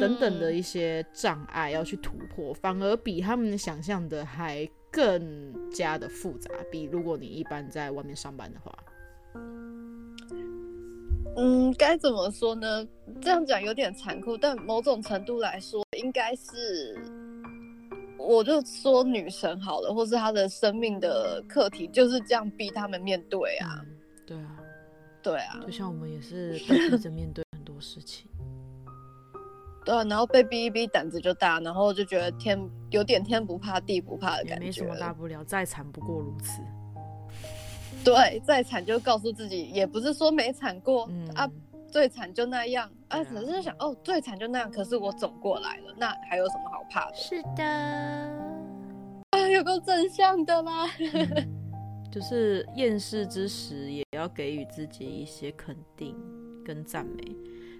[0.00, 6.50] 等等的一些障碍要去突破，嗯、反而比他们想象的还更加的复杂。
[6.68, 8.76] 比如果你一般在外面上班的话，
[11.36, 12.84] 嗯，该怎么说呢？
[13.20, 16.98] 这样讲有点残酷，但某种程度来说，应该是，
[18.26, 23.80] 我就说女神好了，或是她的生命的课题就是这样逼他们面对啊。
[23.82, 24.56] 嗯、对啊，
[25.22, 28.26] 对啊，就像我们也是逼着面对很多事情。
[29.84, 32.58] 对啊，然后被逼一逼，胆子就大，然后就觉得天
[32.90, 34.64] 有点天不怕地不怕的感觉。
[34.64, 36.62] 没什么大不了，再惨不过如此。
[38.02, 41.50] 对，再惨就告诉自己，也不是说没惨过、嗯、啊，
[41.94, 47.14] 最惨就那样啊，只是想哦，最惨就那样，可是我走过来了，那还有什么好怕的？
[47.14, 47.62] 是的，
[49.30, 50.88] 啊，有个正向的啦。
[50.98, 56.16] 嗯、就是厌世之时，也要给予自己一些肯定
[56.64, 57.22] 跟赞美。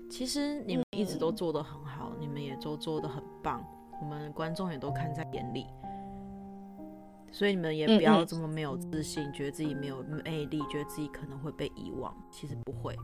[0.08, 3.66] 其实你们一直都做得很好，嗯、你们也都做得很棒，
[4.00, 5.66] 我们观众也都看在眼里，
[7.32, 12.16] 所以你们也不要这么没有自信，嗯、觉得自己没有魅力，觉得自己可能会被遗忘。
[12.30, 12.96] 其实不会，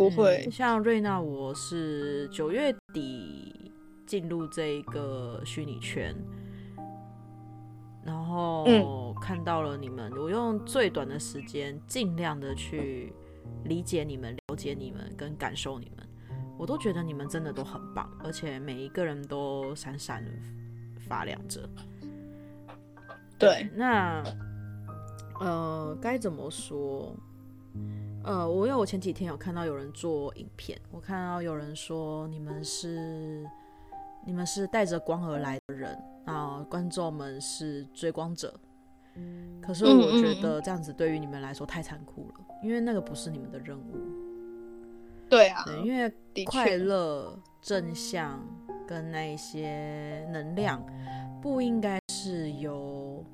[0.00, 0.44] 不会。
[0.46, 3.70] 嗯、像瑞娜，我是九月底
[4.06, 6.14] 进入这一个虚拟圈，
[8.02, 13.12] 然后看到了你们，我用最短的时间尽量的去。
[13.64, 16.08] 理解你们，了解你们，跟感受你们，
[16.56, 20.24] 我都觉得你们真的都很棒，而且每一个人都闪闪
[20.98, 21.68] 发亮着。
[23.38, 24.22] 对，那
[25.40, 27.14] 呃，该怎么说？
[28.22, 33.46] 呃，我因为我前几天有看到有人做影片，我看到有人说你们是
[34.26, 38.52] 你们是带着光而来的人啊，观众们是追光者。
[39.60, 43.82] 可是我觉得这样子对于你们来说太残酷了，因为那个不是你们的任务。
[45.28, 46.12] 对啊，对，因为
[46.44, 48.40] 快乐、正向
[48.86, 50.84] 跟那些能量，
[51.40, 53.24] 不应该是由，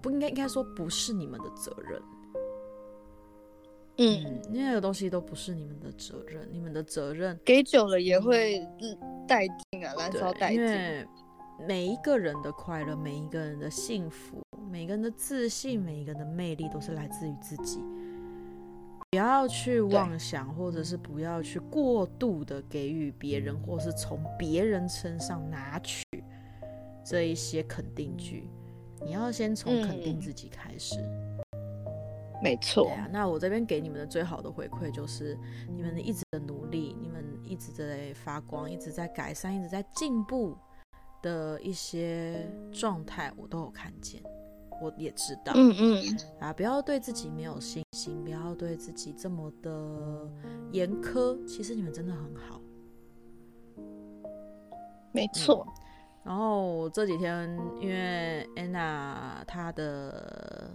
[0.00, 2.00] 不应该应该说不是你们的责任。
[3.98, 8.60] 嗯，那个东西都不是你们的责任，你们的责任给久了也会
[9.28, 10.56] 殆尽啊，燃烧殆尽。
[10.56, 11.06] 因为
[11.66, 14.42] 每一个人的快乐，每一个人的幸福。
[14.70, 17.78] 每个人的自信，每一个人的魅力，都是来自于自己。
[19.10, 26.02] 不要去妄想，或者是不要去过度的给予别人，或是从别人身上拿取
[27.04, 28.48] 这一些肯定句。
[29.04, 30.96] 你要先从肯定自己开始。
[30.98, 31.33] 嗯、
[32.44, 32.92] 没错。
[33.10, 35.36] 那我这边给你们的最好的回馈就是
[35.74, 40.54] 你们一直的努力，你们一直在发光，一直在改善，一直在进步
[41.22, 44.22] 的一些状态，我都有看见。
[44.82, 50.28] 我也知道，嗯嗯啊，不要对自己没有信心，不要对自己这么的
[50.72, 51.42] 严苛。
[51.46, 52.60] 其实你们真的很好，
[55.12, 55.64] 没错。
[55.68, 55.72] 嗯、
[56.24, 57.48] 然后这几天，
[57.80, 60.68] 因为安娜她的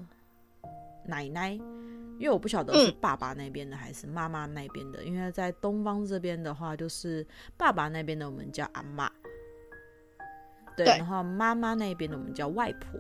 [1.09, 7.25] 奶奶，因为我不晓得是爸爸那边的还是妈妈那边的，嗯、因为在东方这边的话，就是
[7.57, 9.11] 爸爸那边的我们叫阿妈，
[10.77, 10.97] 对，对。
[10.97, 12.99] 然后妈妈那边的我们叫外婆。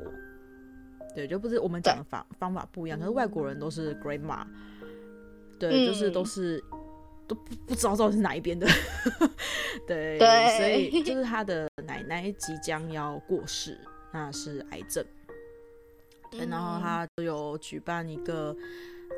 [1.15, 4.45] 对，就不是我们讲的方方法不一样，可是外国人都是 grandma，
[5.59, 6.63] 对，嗯、就是都是
[7.27, 8.67] 都不不知道到底是哪一边的，
[9.87, 10.57] 对，对。
[10.59, 13.75] 所以就是他的奶奶即将要过世，
[14.13, 15.03] 那是癌症，
[16.31, 18.55] 对，然后他就有举办一个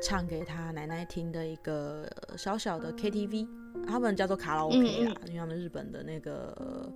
[0.02, 3.46] 唱给他奶奶听的一个小小的 KTV，
[3.86, 6.90] 他们叫做卡拉 OK 啦，嗯、因为他们日本的那个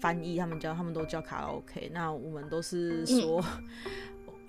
[0.00, 3.42] 翻译，他们叫他们都叫卡拉 OK，那我们都是说。
[3.58, 3.64] 嗯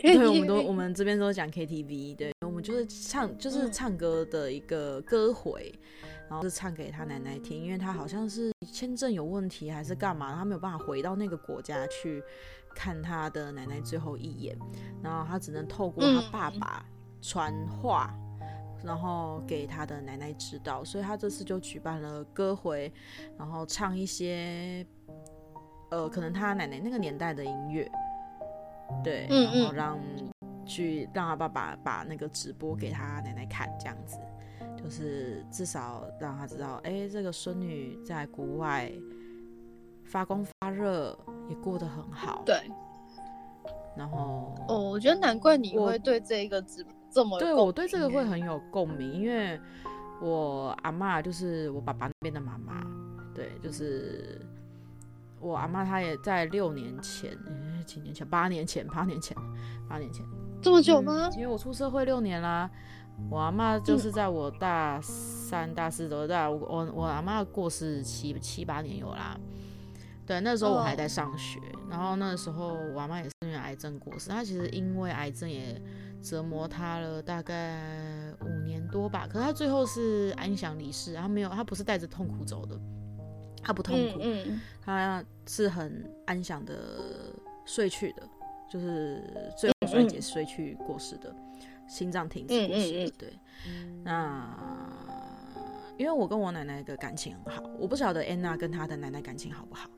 [0.03, 5.73] 对，我们都我们这边都讲 KTV，对，我们就是唱就是唱歌的一个歌会，
[6.29, 12.21] 然后是唱给他奶奶听，因为他好像是签证有问题还是干嘛，他没有办法回到那个国家去
[12.75, 14.57] 看他的奶奶最后一眼，
[15.01, 16.85] 然后他只能透过他爸爸
[17.21, 18.13] 传话，
[18.83, 22.91] 然后给他的奶奶知道，所以他这次就举办了歌会，
[23.37, 24.85] 然后唱一些
[25.91, 27.89] 呃可能他奶奶那个年代的音乐。
[29.03, 29.97] 对，然后让
[30.65, 34.19] 去让他爸爸把那个直播给他奶奶看，这样子，
[34.77, 38.91] 就是至少让他知道，哎，这个孙女在国外
[40.13, 41.17] 发光发热，
[41.49, 42.43] 也过得很好。
[42.45, 42.55] 对。
[43.97, 49.59] 然后，哦，我觉得难怪你会对这一个直播这么，对我对这个会很有共鸣，因为
[50.21, 52.85] 我阿妈就是我爸爸那边的妈妈，
[53.33, 54.39] 对，就是。
[55.39, 59.35] 我阿妈她也在六年前，欸、几年前，八年前，八年前，
[59.89, 60.25] 八年前，
[60.61, 61.27] 这么久吗？
[61.27, 62.69] 嗯、因为我出社会六年啦，
[63.29, 69.37] 我阿妈就是在我大三、大四都在，我我我阿妈过世七七八年有啦。
[70.25, 75.81] 对，那时候我还在上学，哦、然后那时候我阿妈也是因为癌症过世，她其实因为癌症也
[76.21, 79.27] 折磨她了大概五年多吧。
[79.27, 82.79] 可是她最后是安详离世，她没有，她不是带着痛苦走的，
[83.61, 86.73] 她不痛苦，嗯嗯、他是很安详的
[87.65, 88.23] 睡去的，
[88.69, 89.21] 就是
[89.57, 93.33] 最后衰竭睡去过世的，嗯、心脏停止过世对，
[94.03, 94.57] 那。
[95.97, 99.89] 因为我跟我奶奶的感情很好，我不晓得安娜跟她的奶奶感情好不好。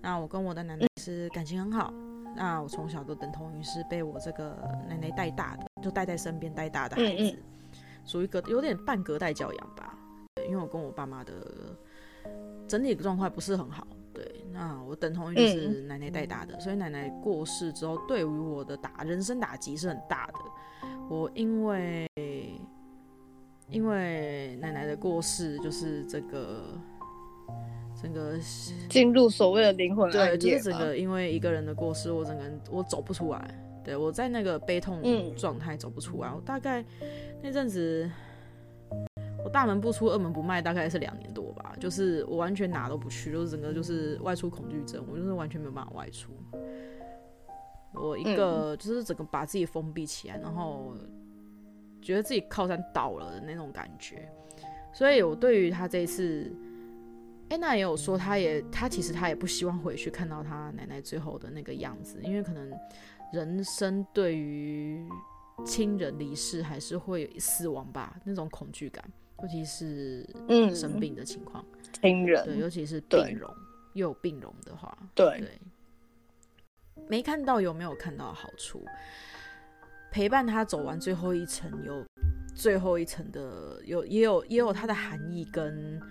[0.00, 1.92] 那我跟我的奶奶是感情很好。
[2.36, 4.56] 那我从小都等同于是被我这个
[4.88, 7.38] 奶奶带大的，就带在身边带大的孩子，
[8.04, 9.98] 属于隔有点半隔代教养吧。
[10.46, 11.32] 因为我跟我爸妈的
[12.68, 13.86] 整体状况不是很好。
[14.12, 20.34] 对，那我等同于是奶奶带大的，所以奶奶过世之后，对于我的打人生打击是很大的。
[21.08, 22.06] 我因为。
[23.70, 26.62] 因为奶奶的过世，就是这个
[28.00, 28.38] 整个
[28.88, 33.54] 进入所谓的灵魂对，就是整个因为一个人的过世，我整个人我走不出来，
[33.84, 35.02] 对，我在那个悲痛
[35.36, 36.28] 状态走不出来。
[36.30, 36.82] 嗯、我大概
[37.42, 38.10] 那阵子，
[39.44, 46.32] 我大门不出二门不迈，大概是两年多吧，就是我完全哪都不去，就是整个就是外出恐惧症，我就是完全没有办法外出。
[47.92, 50.94] 我一个就是整个把自己封闭起来，然后。
[52.08, 54.26] 觉得自己靠山倒了的那种感觉，
[54.94, 56.50] 所以我对于他这一次，
[57.50, 62.72] 安娜也有说，他也他其实他也不希望回去看到他奶奶最后的那个样子，因为可能
[63.30, 65.06] 人生对于
[65.66, 69.04] 亲人离世还是会死亡吧，那种恐惧感，
[69.42, 70.74] 尤其是嗯。
[70.74, 71.62] 生病的情况，
[72.00, 72.42] 亲人。
[72.46, 73.54] 对，尤其是病容
[73.92, 75.60] 又有病容的话，对对，
[77.06, 78.82] 没看到有没有看到好处？
[80.18, 82.04] 陪伴他走完最后一层，有
[82.52, 86.02] 最后一层的，有也有也有它的含义跟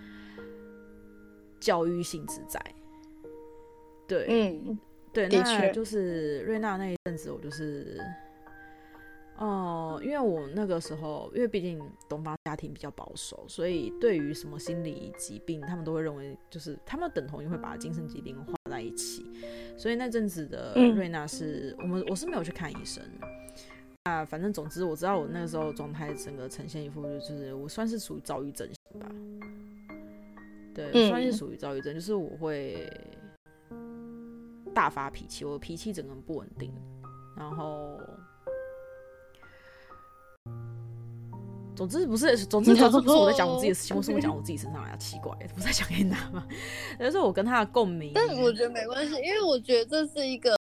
[1.59, 2.57] 教育性质在。
[4.07, 4.79] 对，嗯，
[5.11, 7.99] 对，那就是瑞娜那一阵子，我就是，
[9.35, 19.29] 哦、呃，因为我那个时候，因为毕竟东方家庭比较保守，所以对于什么心理疾病，他们都会认为就是他们等同于会把精神疾病画在一起，
[19.77, 23.03] 所以那阵子的瑞娜是、嗯、我们我是没有去看医生。
[24.07, 29.07] 啊，反正总之我知道我那个时候状态整个呈现一副就是我算是属于躁郁症型吧，
[30.73, 32.91] 对，嗯、算是属于躁郁症，就是我会
[34.73, 36.71] 大发脾气，我脾气整个不稳定，
[37.35, 37.99] 然后，
[41.75, 46.47] 总之不是，总之总之不是我在讲我自己的事情，我是我讲我自己身上来，奇怪，不是在讲给你拿吗？
[46.97, 50.56] 但是我跟他的共鸣，但我觉得没关系，因为我觉得这是一个。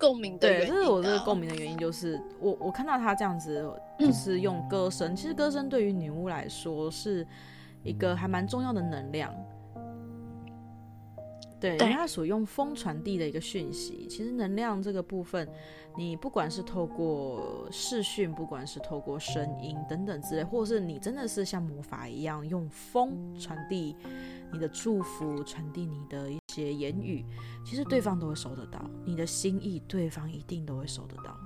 [0.00, 5.12] 共鸣的原因，对，这是我这个共鸣的原因，就是我我看到他这样子，就是用歌声。
[5.12, 7.26] 嗯、其实歌声对于女巫来说是
[7.84, 9.32] 一个还蛮重要的能量，
[11.60, 14.06] 对，因为它属用风传递的一个讯息。
[14.08, 15.48] 其实能量这个部分，
[15.96, 23.94] 你不管是透过视讯，不管是透过声音等等之类，或者是你真的是像魔法一样用风传递
[24.52, 26.40] 你的祝福，传递你的一。
[26.50, 27.24] 些言语，
[27.64, 31.38] 其实对方都会收得到你的心意，对方一定都会收得到。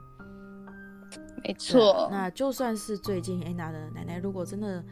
[1.42, 4.83] 没错，那就算是最近安娜的奶奶，如果真的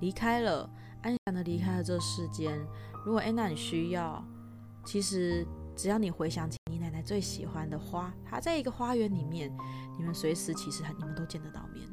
[0.00, 0.66] 离开了，
[1.02, 2.58] 安详的离开了这世间，
[3.04, 4.24] 如果安娜你需要，
[4.88, 5.46] 其实
[5.76, 9.54] 只要你回想起你奶奶最喜欢的花，它在一个花园里面，
[9.98, 11.86] 你们随时其实你们都见得到面。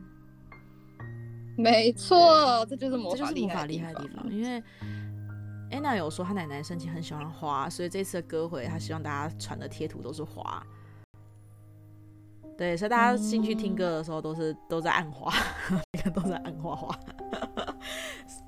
[1.58, 4.64] 没错，这就是魔法，厉害的地方，因为。
[5.72, 10.66] 安娜有说，她奶奶生前很喜欢花，所以这次的歌会，她希望大家传的贴图都是花。
[12.58, 15.34] 对，所以大家进去听歌的时候，都是都在暗花，
[16.16, 16.98] 都在暗花花。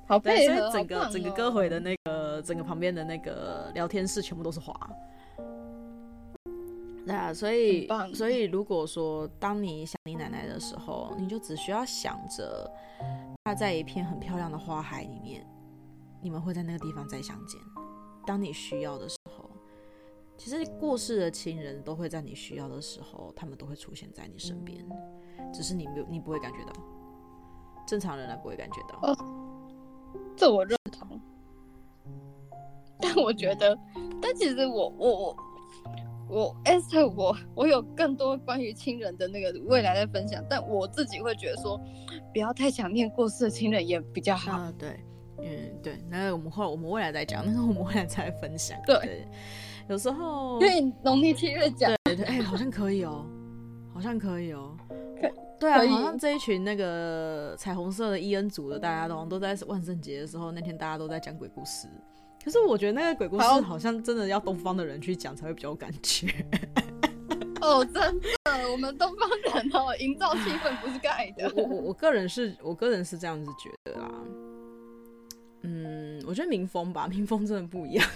[0.07, 4.73] 好配合，所以整个、哦、整个歌会的那个整个旁边的那个聊天室全部都是花。
[7.05, 12.69] 对啊，所以所以如果说当你想你奶奶的时候，你就只需要想着
[13.43, 15.45] 她在一片很漂亮的花海里面。
[16.19, 17.61] 你们会在那个地方再相见。
[18.25, 19.49] 当你需要的时候，
[20.35, 24.83] 其实过世的亲人都会在你需要的时候，他们都会出现在你身边，
[25.53, 26.73] 只是你没有，你不会感觉到。
[27.85, 28.99] 正常人来不会感觉到。
[29.03, 29.15] 哦，
[30.35, 31.19] 这我认同。
[32.99, 33.77] 但我觉得，
[34.21, 35.37] 但其实我我我
[36.29, 41.79] 我 Esther，我我有更多关于亲人的那个未来的分享，但我自己会觉得说，
[42.33, 44.53] 不要太想念过世的亲人也比较好。
[44.53, 44.99] 啊，对。
[45.39, 45.47] 嗯，
[45.83, 48.75] 对，那个我们后来我们未来再讲，那个我们未来再分享。
[48.87, 49.27] 对，对，
[49.87, 53.23] 有时候因为农历七月讲，对对，哎、欸，好像可以哦，
[53.93, 54.75] 好像可以哦。
[55.59, 61.87] 可对啊，好像这一群那个彩虹色的伊恩组的，大家都都在万圣节的时候那天，大家都在讲鬼故事。
[62.43, 66.27] 可是我觉得那个鬼故事好像真的要东方的人去讲才会比较有感觉。
[67.59, 71.51] 哦，真的，的，我们东方人哦，营造气氛不是盖的。
[71.55, 74.09] 我我我个人是我个人是这样子觉得啦。
[75.63, 78.07] 嗯，我觉得民风吧，民风真的不一样。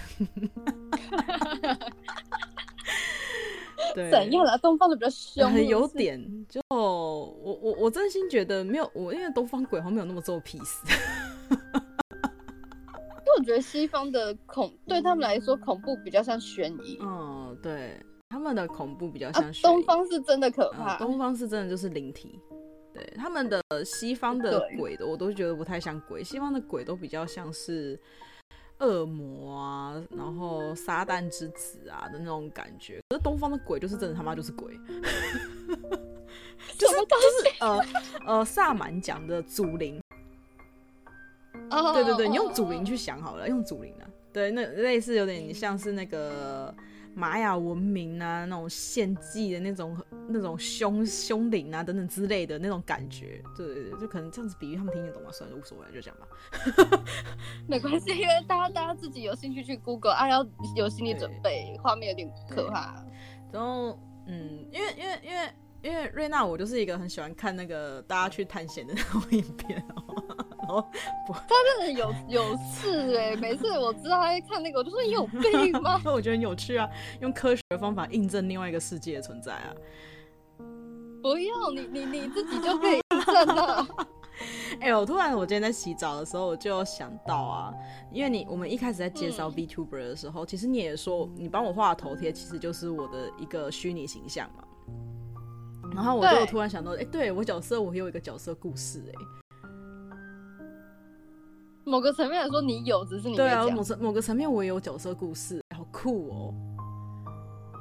[3.94, 4.58] 对，怎样了？
[4.58, 6.20] 东方的比较凶，有点。
[6.48, 10.86] 就我我我真心觉得没有我，因为东方鬼好像没有那么做屁事。
[13.38, 16.98] 我觉得西方的恐对他们来说恐怖比较像悬疑。
[17.00, 19.74] 嗯，对，他们的恐怖比较像悬疑。
[19.74, 22.38] 东方是真的可怕，东方是真的就是灵体。
[22.92, 26.22] 对，他们的西方的鬼的，我都觉得不太像鬼。
[26.22, 27.98] 西方的鬼都比较像是
[28.82, 33.00] 恶魔啊，然后撒旦之子啊的那种感觉。
[33.08, 34.74] 可是东方的鬼就是真的他妈就是鬼，
[36.76, 37.80] 就是就是呃
[38.26, 40.00] 呃萨满讲的祖灵。
[41.94, 46.74] 对对对，你用祖灵去想好了，用祖灵啊，对，那类似有点像是那个
[47.14, 49.96] 玛雅文明啊，那种献祭的那种
[50.28, 55.30] 那种凶凶灵啊等等之类的那种感觉，对对对，就可能这样子比喻他们听得懂吗？
[55.30, 57.02] 算了，无所谓，就这样吧。
[57.68, 63.04] 没关系，因为大家大家自己有兴趣去 Google 啊，要有心理准备，画面有点可怕。
[63.52, 65.52] 然后，嗯，因为因为因为
[65.82, 70.61] 因为瑞娜，我就是一个很喜欢看那个大家去探险的那种影片哦。
[71.26, 73.36] 不，他真的有有事哎！
[73.36, 76.00] 每次我知道他在看那个，我就说你有病 吗？
[76.06, 76.88] 我觉得很有趣啊，
[77.20, 79.74] 用科学的方法印证另外一个世界的存在啊！
[81.22, 83.86] 不用你你你自己就可以印证了。
[84.80, 87.72] 哎、欸，我突然我今天在洗澡的时候，我就想到啊，
[88.10, 94.64] 因为你我们一开始在介绍 VTuber 的时候，嗯、其实你也说你帮我画的头贴其实就是我的一个虚拟形象嘛。
[95.94, 99.41] 然后我就突然想到，哎对、欸，对我角色我有一个角色故事哎、欸。
[101.84, 103.68] 某个层面来说，你有，只是你对啊。
[103.68, 106.54] 某层某个层面，我也有角色故事，好酷哦。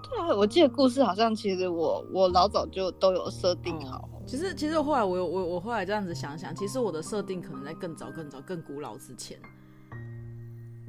[0.09, 4.09] 对啊，我记得故事好像其实我我老早就都有设定好。
[4.13, 9.39] 嗯、其实其实后来我我我后来这样子想想，其实我的设定可能在更早更早更古老之前，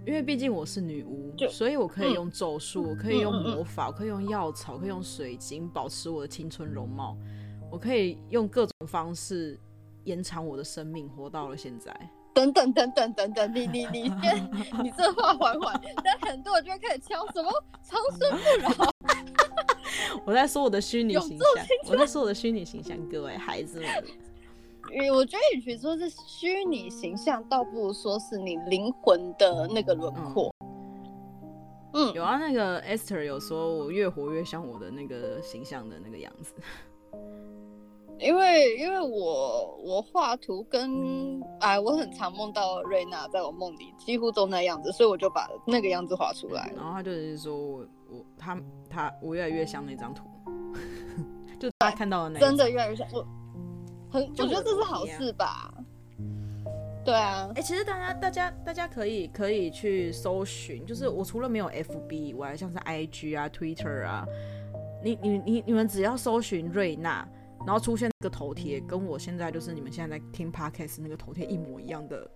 [0.06, 7.16] 因为毕竟我是女巫，所以我可以用咒术，嗯、我可以用魔法，我可以用药草，可以用水晶保持我的青春容貌，
[7.70, 9.56] 我可以用各种方式
[10.04, 11.94] 延长我的生命，活到了现在。
[12.34, 14.50] 等等等等等等，你你你先，
[14.82, 17.50] 你这话缓缓，但很多人就会开始敲什么
[17.82, 18.90] 长生不老。
[20.24, 21.48] 我在说我的虚拟形象，
[21.88, 23.88] 我在说我的虚拟形象，各位孩子们。
[25.14, 30.52] 我觉得与其说是虚拟形象，倒不如说是你灵魂的那个轮廓。
[31.94, 36.54] 嗯，有啊，那个 Esther 有说我越活越像我的那个形象的那个样子。
[38.18, 46.70] 因为因为我我画图跟哎，我很常梦到瑞娜，在我梦里几乎都那样子，所以我就把那个样子画出来。
[46.76, 48.56] 然后他就是说我我他
[48.88, 50.24] 他我越来越像那张图，
[51.58, 53.26] 就大家看到的那真的越来越像我，
[54.08, 55.74] 很我觉得这是好事吧？
[57.04, 64.24] 对啊，哎、欸，其实大家大家大家可以可以去搜寻，就是我除了没有 FB 以外，像是 IG 啊、Twitter 啊，
[65.02, 67.26] 你你你你们只要搜寻瑞娜。
[67.66, 72.28] 然后出现那个头贴，跟我现在就是你们现在在听 podcast 那个头贴一模一样的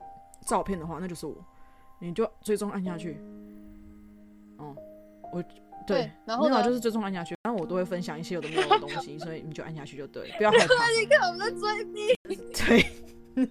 [0.47, 1.35] 照片的话，那就是我，
[1.99, 3.21] 你就最终按下去。
[4.59, 4.77] 哦、嗯，
[5.33, 5.43] 我
[5.87, 10.65] 对，对然后呢就是最终按下去，然后我都会分享一些有的没有的东西， 所以你就按下去就对，不要害怕。
[11.01, 12.17] 你看我们在追 V，
[12.55, 13.51] 对，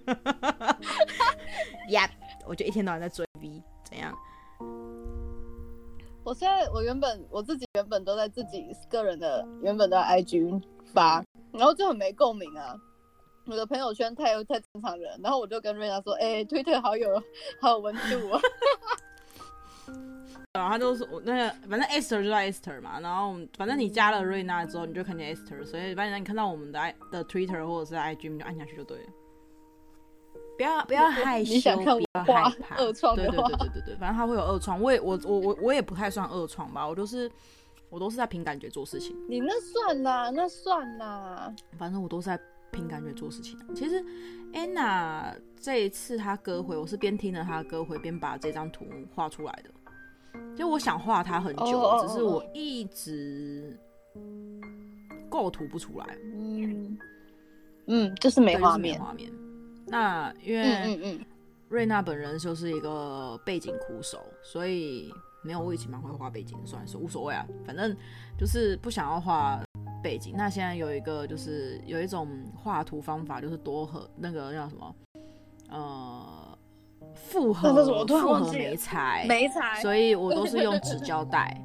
[1.90, 2.10] 呀，
[2.46, 4.16] 我就一天到晚在追 V，怎样？
[6.24, 10.60] 我现在我原本我自己原本都在自己个人的原本的 IG
[10.92, 11.22] 发。
[11.56, 12.74] 然后就很没共鸣啊，
[13.46, 17.22] 我的朋友圈太太正常人，然后我就跟瑞娜说：“哎、欸，推特好有
[17.60, 18.40] 好有温度 啊。”
[20.52, 29.04] 然后他就说：“我那个反正 Esther 就叫 Esther 嘛，然后反正你加了瑞娜之后，你就看见 Esther，所以反正你看到我们的 i 的 Twitter 或者是 IG，你就按下去就对了。
[30.56, 32.76] 不要不要害羞，你想看我不要害怕。
[32.76, 37.30] 二创对对对对对对，反正他会有二创，我也我我我我也不太算二创吧，我就是。”
[37.88, 42.40] 我都是在凭感觉做事情，你那算啦，那算啦，反正我都是在
[42.72, 43.56] 凭感觉做事情。
[43.74, 44.04] 其实
[44.52, 48.84] ，Anna 这一次她歌回，我是边听着她的歌回边把这张图
[49.14, 49.70] 画出来的。
[50.54, 52.10] 就我想画她很久，oh, oh, oh, oh.
[52.10, 53.78] 只是我一直
[55.30, 56.18] 构图不出来。
[56.34, 56.98] 嗯
[57.86, 59.00] 嗯，就是没画面。
[59.00, 59.32] 画面。
[59.86, 61.26] 那因为嗯嗯
[61.68, 65.10] 瑞娜本人就是一个背景苦手，所以。
[65.46, 67.96] 没有，我以前蛮会画背景的，算是无所谓啊，反正
[68.36, 69.62] 就是不想要画
[70.02, 70.34] 背景。
[70.36, 74.94] 那现在有一个就是有一种画图方法，就是多和那个叫什么
[75.70, 76.58] 呃
[77.14, 81.56] 复合复合媒材，媒材，所以我都是用 纸胶带。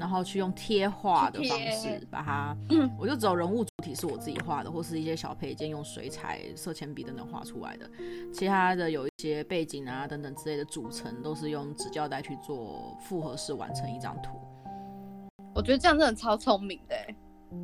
[0.00, 2.56] 然后去用贴画的方式把它，
[2.98, 7.88] 我就只有人物主体是我自己画的，或是一些小配件用水彩、色铅笔等等画出来的，
[8.32, 14.40] 其他的有一些背景啊等等之类的组成都是用纸胶带去做复合式完成一张图。
[15.54, 16.96] 我觉得这样真的超聪明的，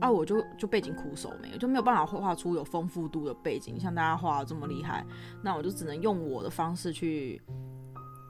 [0.00, 5.02] 啊，我就就背景苦手没有，就没有办法画画出有丰富度的背景，像大家画的这么厉害，
[5.42, 7.40] 那我就只能用我的方式去。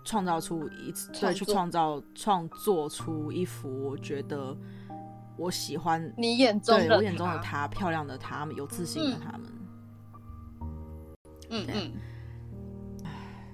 [0.07, 4.57] 创造出一次，对，去创造创作出一幅我觉得
[5.37, 9.53] 我喜欢你眼中的对我眼中的他，漂亮的他们，有自信的他们。
[11.51, 11.93] 嗯嗯。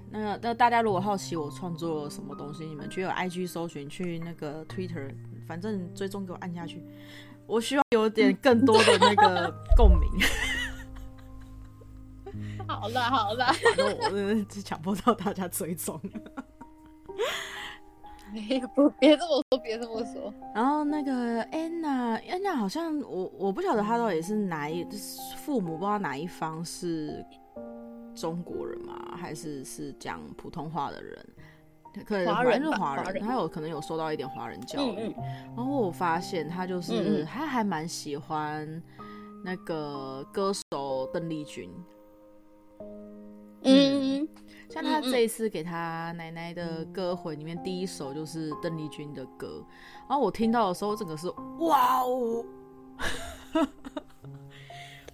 [0.09, 5.11] 那那大家如果好奇我创作了什么东西，你们去有 IG 搜寻，去那个 Twitter，
[5.47, 6.85] 反正追踪给我按下去。
[7.47, 10.09] 我希望有点更多的那个 共鸣。
[12.67, 13.47] 好 了好了，
[14.11, 14.17] 我
[14.49, 15.99] 是强迫到大家追踪。
[18.75, 20.33] 不，别这么说，别这么说。
[20.55, 24.83] 然后那个安娜，安娜好像我我不晓得她到底是哪一
[25.37, 27.23] 父母，不知道哪一方是
[28.15, 31.25] 中国人嘛，还是是讲普通话的人？
[32.07, 35.15] 可能华人是华人，他有可能有受到一点华人教育。
[35.55, 38.81] 然后我发现他就是他还蛮喜欢
[39.45, 41.69] 那个歌手邓丽君。
[43.63, 44.27] 嗯。
[44.69, 49.63] 像他这一次给他奶奶的歌回里面，第一首就是邓丽君的歌，
[50.09, 52.43] 然后我听到的时候，整个是哇哦！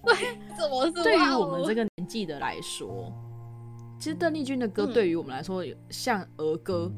[0.02, 0.16] 对，
[0.58, 0.92] 怎么是？
[1.04, 3.12] 对于我们这个年纪的来说，
[4.00, 6.90] 其实邓丽君的歌对于我们来说像儿歌。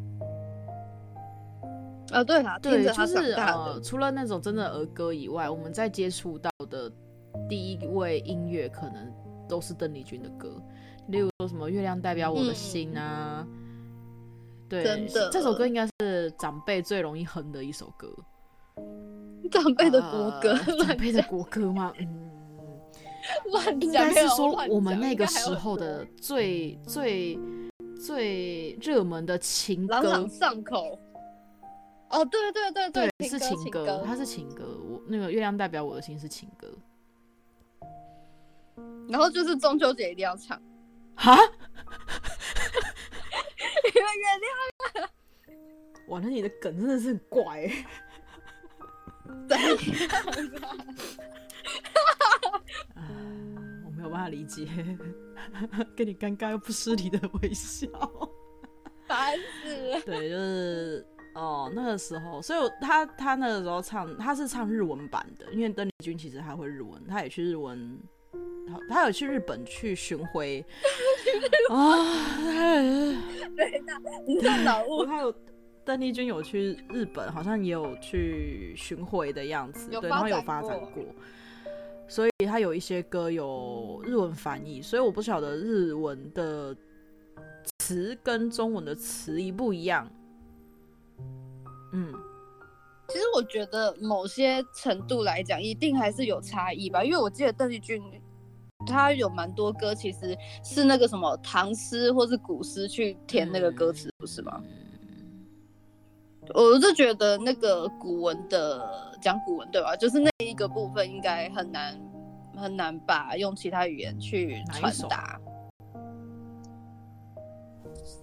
[2.11, 6.91] 啊，对啊，对，就是呃，除了那种真的儿歌以外，我们在接触到的
[7.49, 9.11] 第一位音乐，可能
[9.49, 10.61] 都是邓丽君的歌。
[11.11, 14.83] 例如说什么月亮代表我的心啊，嗯、对，
[15.31, 18.07] 这首歌应该是长辈最容易哼的一首歌，
[19.51, 21.93] 长辈的国歌，呃、 长辈的国歌吗？
[21.99, 22.31] 嗯，
[23.81, 27.37] 应该是说我们那个时候的最最
[28.03, 30.97] 最热门的情歌，朗朗上口。
[32.09, 34.65] 哦，对对对对，对是情歌它是情歌。
[34.89, 36.67] 我那个月亮代表我的心是情歌，
[39.07, 40.61] 然后就是中秋节一定要唱。
[41.21, 41.41] 哈，哈，
[43.93, 45.07] 你们原谅
[46.07, 47.85] 哇，那你的梗真的是很怪 哎。
[49.47, 49.55] 对，
[53.85, 54.65] 我没有办法理解，
[55.95, 57.87] 跟你尴尬又不失礼的微笑，
[59.07, 60.01] 烦死了。
[60.01, 61.05] 对，就是
[61.35, 68.01] 哦，那个时候，所以他他那个时候唱，他是唱日文版的，因为邓丽君其实还会日文，他也去日文。
[68.89, 70.63] 他有去日本去巡回
[71.69, 71.97] 啊！
[73.55, 73.93] 对，那
[74.25, 75.05] 你在脑雾。
[75.05, 75.33] 他有
[75.83, 81.03] 邓丽君有去日本，好像也有去巡回的样子，对，然后有发展过，
[82.07, 86.75] 所以他有一些歌有日文翻译，所以我不晓得日文的
[87.79, 90.09] 词跟中文的词一不一样。
[91.93, 92.13] 嗯，
[93.09, 98.01] 其实我觉得某些程度来讲，一定还是有差异吧，因为我记得邓丽君。
[98.85, 104.61] 他有蛮多歌，其实是那个什么唐诗或是古诗去填那个歌词，不是吗？
[106.53, 109.95] 我是觉得那个古文的讲古文对吧？
[109.95, 111.97] 就是那一个部分应该很难
[112.57, 115.39] 很难把用其他语言去传达。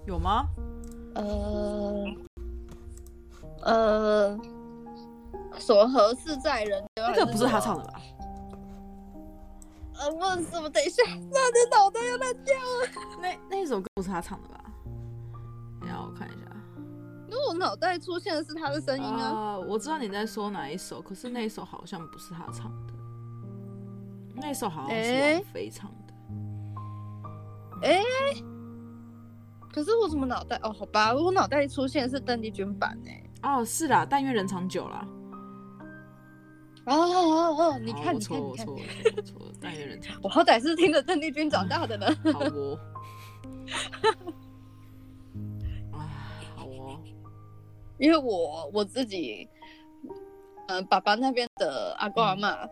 [0.07, 0.47] 有吗？
[1.15, 2.05] 呃
[3.63, 4.39] 呃，
[5.59, 6.85] 什么何事在人？
[6.97, 8.01] 那个不是他唱的吧？
[9.99, 10.71] 呃，问什么？
[10.71, 12.89] 等一下，那你脑袋要乱掉了。
[13.21, 14.65] 那那首歌不是他唱的吧？
[15.81, 16.47] 等下我看一下。
[17.27, 19.57] 因为我脑袋出现的是他的声音啊。
[19.57, 22.95] Uh, 我知道你在说哪一首，可是那一首好像不是他唱的。
[24.35, 26.15] 那一首好像是王菲唱的。
[27.83, 28.03] 哎、欸
[28.35, 28.45] 欸，
[29.73, 30.59] 可是我怎么脑袋？
[30.63, 33.11] 哦，好吧，我脑袋里出现的是邓丽君版呢。
[33.43, 35.07] 哦，是啦，但愿人长久了。
[36.89, 37.79] 哦哦哦！
[37.79, 38.75] 你看，你看，我错，我错，
[39.17, 40.21] 我错，但愿人长久。
[40.25, 42.07] 我好歹是听着邓丽君长大的呢。
[42.33, 42.79] 好哦。
[45.93, 46.09] 啊，
[46.57, 46.99] 好哦。
[47.99, 49.49] 因为我我自己，
[50.69, 52.69] 嗯，爸爸那边的阿公阿嬷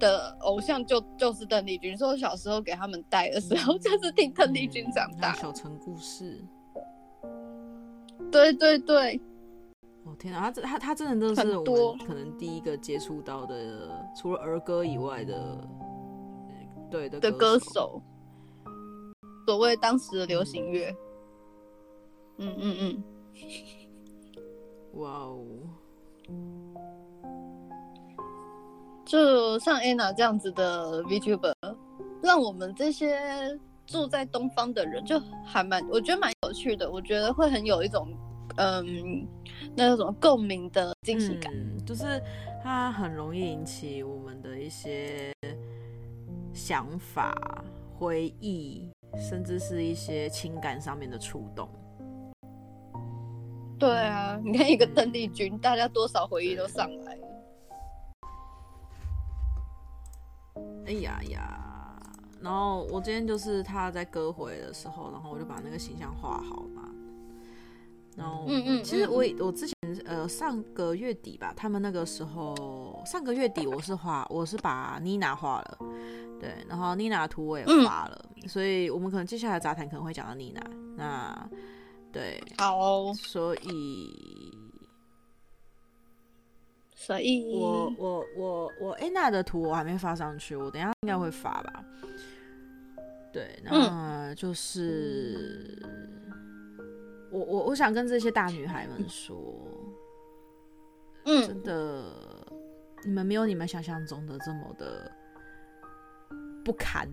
[0.00, 5.32] 的偶像就就是邓丽君，所以我小时候给他们带的时候，就是听邓丽君长大。
[5.34, 6.44] 小城故事。
[8.32, 9.20] 对对对。
[10.04, 15.68] 哦天啊，他他他真的都是我们可能第一个接触到的，除了儿歌以外的，
[16.90, 18.00] 对的的歌手，
[19.46, 20.94] 所谓当时的流行乐。
[22.36, 23.02] 嗯嗯嗯。
[24.94, 25.44] 哇哦！
[29.04, 31.52] 就像 Anna 这样子的 VTuber，
[32.22, 36.90] 让我们这些住在东方的人就还蛮，我觉得蛮有趣的。
[36.90, 38.08] 我觉得会很有一种，
[38.56, 39.26] 嗯，
[39.76, 42.22] 那种共鸣的惊喜感，嗯，就是
[42.62, 45.32] 它很容易引起我们的一些
[46.52, 47.34] 想法、
[47.98, 51.68] 回忆，甚至是一些情感上面的触动。
[53.78, 57.26] 对啊，你看一个邓丽君，大家多少回忆都上来了。
[60.86, 61.98] 哎呀呀！
[62.40, 66.83] 然后我今天就是他在歌回的时候，然后我就把那个形象画好嘛。
[68.16, 75.78] 然后，嗯嗯，其实我我之前呃上个月底吧，他们那个时候上个月底我是画我是把妮娜画了，
[76.40, 80.60] 对，然后妮娜的图我也画了，嗯，所以我们可能接下来杂谈可能会讲到妮娜。
[80.96, 81.48] 那
[82.12, 84.52] 对，好，哦所以。
[86.96, 91.84] 所以我我我我 Anna 的图我还没发上去，我等一下应该会发吧。
[93.30, 96.23] 对，那就是、嗯、
[97.34, 99.36] 我我我想跟这些大女孩们说，
[101.24, 102.04] 嗯，真的，
[103.04, 105.10] 你们没有你们想象中的这么的
[106.64, 107.08] 不堪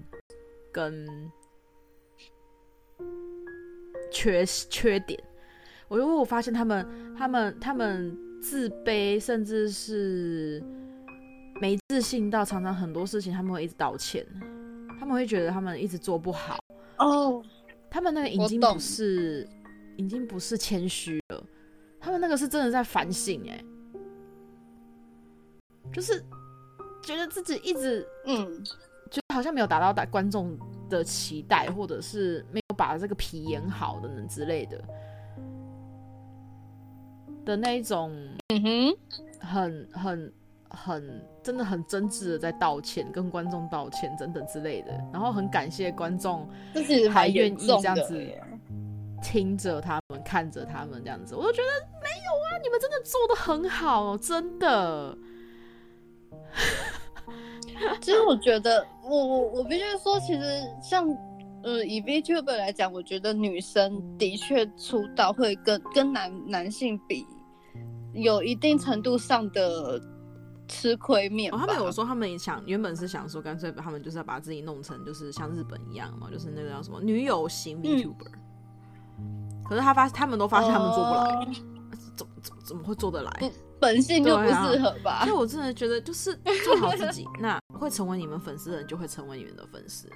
[0.71, 1.07] 跟
[4.11, 5.21] 缺缺点。
[5.87, 8.17] 我因为我发现他们他们他们。
[8.41, 10.59] 自卑，甚至是
[11.61, 14.25] 没自信到常常很多事情他们会一直道歉，
[14.99, 16.57] 他们会觉得他们一直做不好
[16.97, 17.05] 哦。
[17.05, 17.45] Oh,
[17.87, 19.47] 他们那个已经不是，
[20.03, 21.43] 已经不是谦虚了，
[21.99, 23.63] 他们那个是真的在反省哎，
[25.93, 26.23] 就是
[27.03, 28.63] 觉得自己一直嗯，
[29.09, 30.57] 就好像没有达到大观众
[30.89, 34.83] 的期待，或者是没有把这个皮演好的呢之类的。
[37.45, 38.11] 的那一种，
[38.49, 38.97] 嗯哼，
[39.39, 40.33] 很很
[40.69, 46.47] 很，真的很真挚的在道歉，跟观众道歉等等之类的，然后很感谢观众
[47.11, 48.15] 还愿意这样子
[49.21, 51.67] 听着他们，看着他们这样子，我都觉得
[52.01, 55.17] 没有啊，你们真的做的很好，真的。
[58.01, 61.07] 其实我觉得，我我我必须说，其实像。
[61.63, 67.23] 呃，以 VTuber 来讲，我觉得女生的确出道会跟跟男男性比，
[68.15, 70.01] 有一定程度上的
[70.67, 71.57] 吃亏面，哦。
[71.59, 78.40] 他们有说，他们想原本是想说，干脆把他们就是要把自己弄成就是像日本一样嘛，就是那个叫什么女友型 VTuber，嗯。
[79.71, 83.51] 可是他发，他们都发现他们做不来，呃、怎么怎么怎么会做得来？
[83.79, 85.21] 本性就不适合吧？
[85.21, 90.09] 所以我真的觉得，就是做好自己，那会成为你们粉丝的人，就会成为你们的粉丝。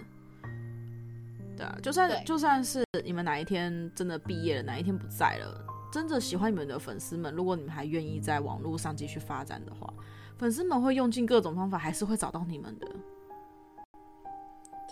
[1.56, 9.93] 对啊，就算就算是你们哪一天真的毕业了，哪一天不在了，真的喜欢你们的粉丝们，如果你们还愿意在网络上继续发展的话，
[10.38, 12.86] 粉丝们会用尽各种方法，还是会找到你们的。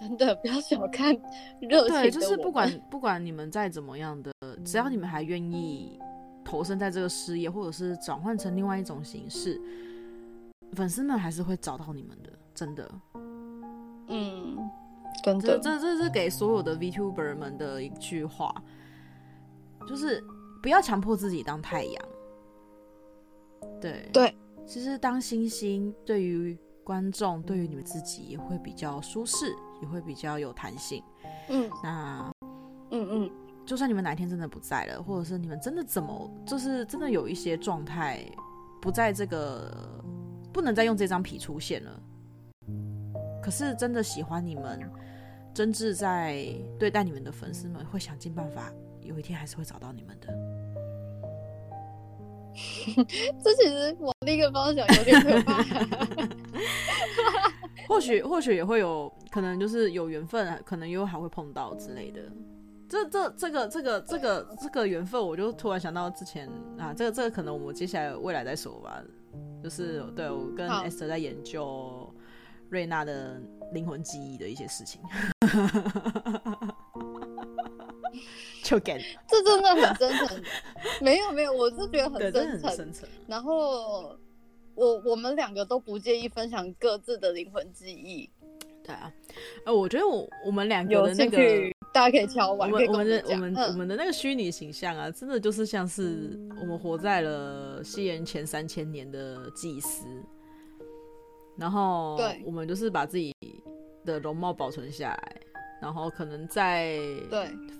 [0.07, 1.15] 真的不要小看
[1.61, 1.95] 热情。
[1.95, 4.31] 对，就是不管不管你们再怎么样的，
[4.63, 5.99] 只要你们还愿意
[6.43, 9.59] 投身在这个事业，或者是转换成另外一种形式，
[10.73, 12.91] 粉丝们还是会找到你们的，真的。
[14.07, 14.69] 嗯。
[15.23, 18.53] 这这这是给所有的 VTuber 们的一句话，
[19.87, 20.21] 就是
[20.61, 22.05] 不要强迫自己当太阳。
[23.79, 24.35] 对对，
[24.65, 31.03] 其实当星星对于观众，对于你们自己也会比较舒适，也会比较有弹性。
[31.49, 32.31] 嗯，那
[32.91, 33.31] 嗯嗯，
[33.65, 38.23] 就算你们哪一天真的不在了，或者是你们真的怎么，就是真的有一些状态
[38.81, 39.71] 不在这个，
[40.51, 41.99] 不能再用这张皮出现了。
[43.41, 44.79] 可是真的喜欢你们，
[45.53, 46.45] 真挚在
[46.79, 48.71] 对待你们的粉丝们，会想尽办法，
[49.01, 50.27] 有一天还是会找到你们的。
[53.43, 55.63] 这其实往另一个方向有点可怕。
[57.87, 62.21] 或许或许也会有可能，就是有缘分，可能又还会碰到之类的。
[62.87, 69.01] 这这这个这个这个这个缘分，我就突然想到之前啊，这个这个可能我们接下来未来再说吧。
[69.63, 72.13] 就是对我跟 Esther 在研究。
[72.69, 73.39] 瑞娜的
[73.71, 74.99] 灵魂记忆的一些事情，
[78.63, 80.41] 就给这真的很真诚。
[80.99, 83.07] 没有没有，我是觉得很真诚。
[83.27, 84.17] 然后
[84.75, 88.29] 我我们两个都不介意分享各自的灵魂记忆。
[88.83, 89.13] 对啊，
[89.65, 91.37] 呃，我觉得我我们两个的那个，
[91.93, 92.69] 大家可以敲完。
[92.69, 100.05] 我们我们的我们我们的那个虚拟形象啊，真的就是像是我们活在了西元前三千年的祭司。
[101.55, 103.31] 然后，我们就是把自己
[104.03, 105.41] 的容貌保存下来，
[105.79, 106.99] 然后可能在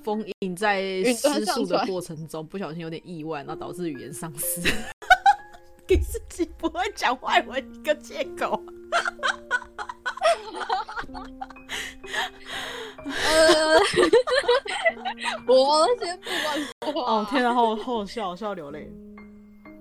[0.03, 4.61] 封印在失速的过程中，不小心有点意外，然后导致语言丧失。
[5.93, 8.59] 给自己不会讲外文一个借口。
[13.05, 13.79] 呃，
[15.45, 17.11] 我先不管说话。
[17.13, 18.91] 哦天啊，好好笑，笑到流泪。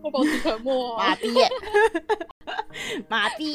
[0.02, 0.98] 我保持沉默。
[0.98, 1.28] 马逼，
[3.08, 3.54] 马逼。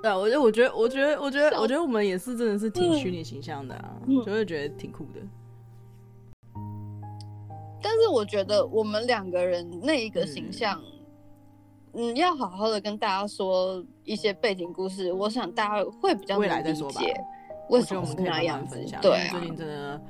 [0.00, 5.20] 对啊，我觉得，我觉得，我觉得，我觉得，我觉得我们也是真的是挺虚拟形象的啊，就会觉得挺酷的。
[7.84, 10.80] 但是我觉得我们两个人那一个形象。
[11.96, 17.14] 嗯，要好好的跟大家说一些背景故事，我想大家会比较能理解
[17.70, 19.00] 为什么是那样分享。
[19.00, 20.02] 对，最近真的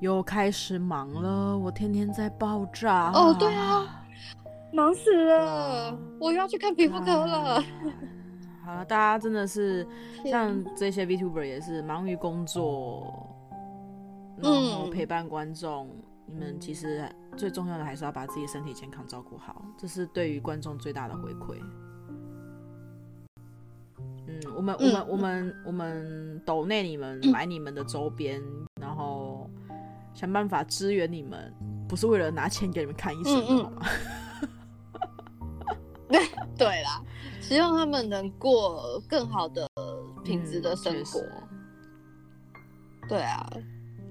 [0.00, 3.12] 又开始忙了，我天天在爆炸。
[3.12, 4.06] 哦，对啊，
[4.72, 7.62] 忙死了，我又要去看皮肤科了。
[8.64, 9.86] 好了，大家真的是
[10.24, 13.28] 像这些 VTuber 也是忙于工作，
[14.38, 15.90] 然后陪伴观众。
[16.30, 21.56] 你们其实最重要的还是要把自己身体健康照顾好，这是对于观众最大的回馈。
[24.26, 29.48] 嗯，我们、嗯、我们我们我们抖内你们买你们的周边，嗯、然后
[30.12, 31.52] 想办法支援你们，
[31.88, 33.86] 不是为了拿钱给你们看医生，嗯、好吗？
[36.08, 37.02] 对 对啦，
[37.40, 39.66] 希望他们能过更好的
[40.22, 41.20] 品质的生活。
[41.20, 41.48] 嗯、
[43.08, 43.48] 对啊。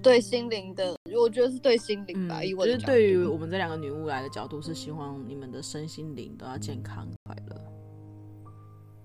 [0.07, 2.39] 对心灵的，我觉得是对心灵吧。
[2.39, 7.61] 嗯、以我就是对于我们这两个女巫来的角度，是希望你们的身心灵都要健康快乐。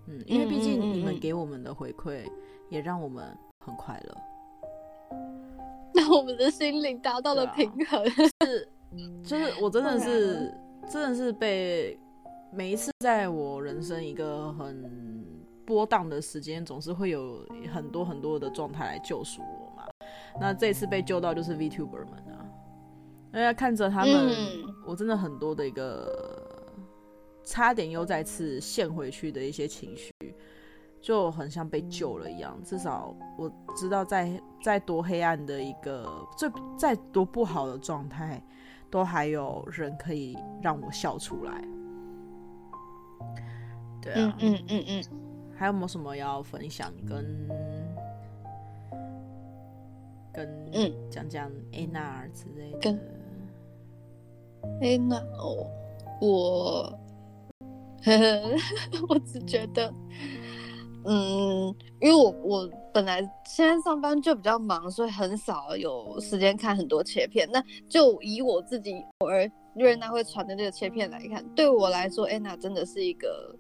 [0.07, 2.25] 嗯，因为毕竟你们给我们的回馈，
[2.71, 3.37] 也让我们
[3.67, 4.17] 很快乐。
[5.93, 8.11] 那我们的心灵达到了平衡，啊、
[8.47, 8.69] 是，
[9.25, 10.55] 就是我真的是，
[10.89, 11.99] 真的是被
[12.53, 15.25] 每一次在我人生一个很
[15.67, 19.72] 波荡的时间，总是会有很多很多的状态来救赎我。
[20.41, 22.45] 那这次被救到就是 VTuber 们啊，
[23.35, 26.73] 因为看着他们，嗯、我真的很多的一个
[27.45, 30.13] 差点又再次陷回去的一些情绪，
[31.01, 32.59] 就很像被救了一样。
[32.65, 38.43] 至少我知道在，在在多黑暗的一个，最再多不好的状态，
[38.91, 41.63] 都还有人可以让我笑出来。
[44.01, 45.05] 对啊，嗯嗯嗯嗯，
[45.55, 47.25] 还有没有什么要分享跟？
[50.33, 53.01] 跟嗯讲讲 Anna 之类的，跟
[54.81, 55.67] Anna 哦，
[56.21, 56.99] 我
[58.05, 58.57] 呵呵，
[59.09, 59.93] 我只觉得，
[61.05, 67.49] 嗯，因为我我本来现在上班就比较忙，所以很少有时间看很多切片。
[67.53, 73.55] 那就以我自己偶尔瑞娜会传的这个切片来看，对我来说，Anna 真的是一个，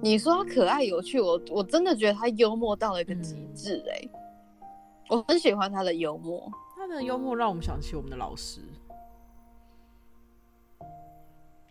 [0.00, 4.10] 你说她可爱有趣，我我真的觉得她幽默到了一个极致哎、欸。
[4.12, 4.21] 嗯
[5.12, 8.62] 我很喜欢他的幽默，他的幽默让我们想起我们的老师。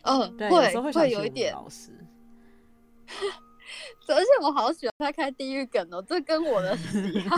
[0.03, 1.89] 嗯，对，会有时候会想起有一点老师。
[4.07, 7.37] 而且我好喜欢他开地狱梗哦，这跟我的喜好，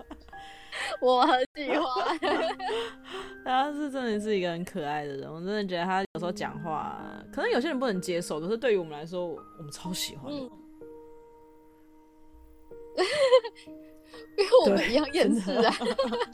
[1.00, 2.18] 我很喜欢。
[3.42, 7.00] 他是真的是一个很可爱的人，我真的觉得他有时候讲话，
[7.32, 10.30] 可能有些人不能接受，可是对于我们来说，我们超喜欢。
[10.30, 10.50] 嗯
[14.38, 15.74] 因为我们一样厌世啊，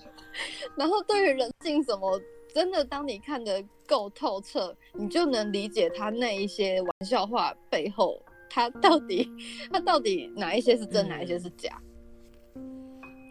[0.76, 2.20] 然后对于人性什么，
[2.54, 8.20] 真的当你看得够透彻，你就能理解他那一些玩笑话背后，
[8.50, 9.30] 他到底
[9.70, 11.80] 他到底哪一些是真，嗯、哪一些是假。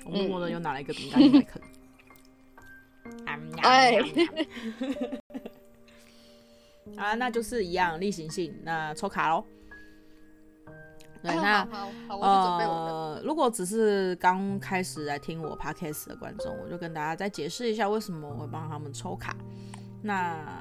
[0.05, 1.61] 我默默的又拿了一个饼干来啃。
[3.61, 3.99] 哎，
[6.97, 9.45] 啊， 那就是一样例行性，那抽卡喽。
[11.23, 11.67] 对，那
[12.09, 19.35] 呃，如果只是刚开始来听我 podcast 的观众，我就跟大家再解释一下为什么我会帮他们抽卡。
[20.01, 20.59] 那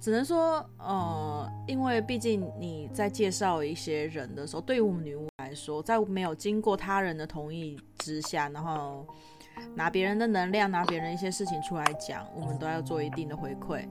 [0.00, 9.06] 只能说，呃，因为毕竟你在介绍一些人的时候，对于我们女巫来说，在没有经过他人的同意之下，然后
[9.74, 13.86] 拿别人的能量，拿别人一些事情出来讲，我们都要做一定的回馈。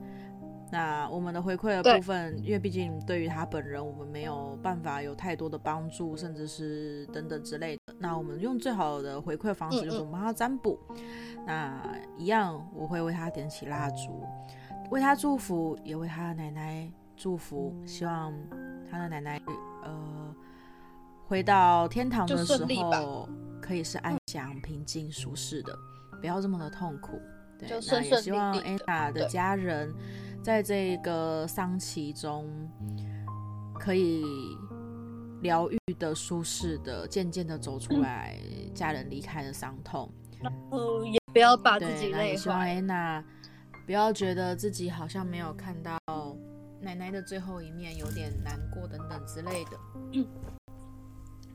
[0.71, 7.93] 那我们的回馈的部分，因为毕竟对于他本人，我们没有办法有太多的帮助，甚至是等等之类的。
[7.97, 10.79] 那我们用最好的回馈方式，就是我们帮他占卜。
[10.89, 11.81] 嗯嗯，那
[12.17, 14.23] 一样，我会为他点起蜡烛，
[14.91, 18.31] 为他祝福，也为他的奶奶祝福，希望
[18.91, 19.41] 他的奶奶
[19.83, 20.35] 呃
[21.25, 23.27] 回到天堂的时候，
[23.59, 25.75] 可以是安详、平静、舒适的，
[26.21, 27.19] 不要这么的痛苦。
[27.57, 29.91] 对，那也希望 Anna 的家人。
[30.41, 32.47] 在这个丧期中，
[33.79, 34.23] 可以
[35.41, 38.35] 疗愈的、舒适的，渐渐的走出来，
[38.73, 40.11] 家人离开的伤痛。
[40.71, 42.37] 嗯，也不要把自己累坏。
[42.37, 43.23] 希望安娜
[43.85, 45.99] 不要觉得自己好像没有看到
[46.81, 49.71] 奶奶的最后一面，有点难过等等之类的。
[50.13, 50.25] 嗯、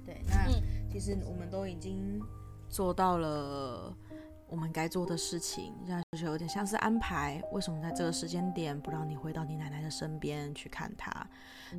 [0.05, 0.51] 对，那
[0.93, 2.21] 其实我们都已经
[2.69, 3.97] 做到了
[4.55, 7.43] 我们该做的事情，这样就是有点像是安排。
[7.51, 11.27] 为什么在这个时间点不让你回到你奶奶的身边去看她？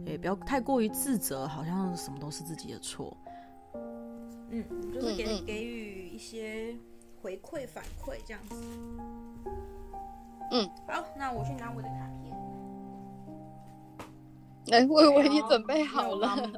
[0.05, 3.15] 也不要太过于自责，好像什么都是自己的错。
[4.49, 6.75] 嗯，就是给给予一些
[7.21, 8.55] 回馈反馈这样子。
[10.51, 12.35] 嗯，好，那我去拿我的卡片。
[14.73, 16.51] 哎、欸，我以为你准备好了。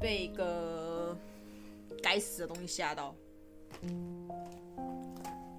[0.00, 1.16] 被一个
[2.02, 3.14] 该死的东西吓到。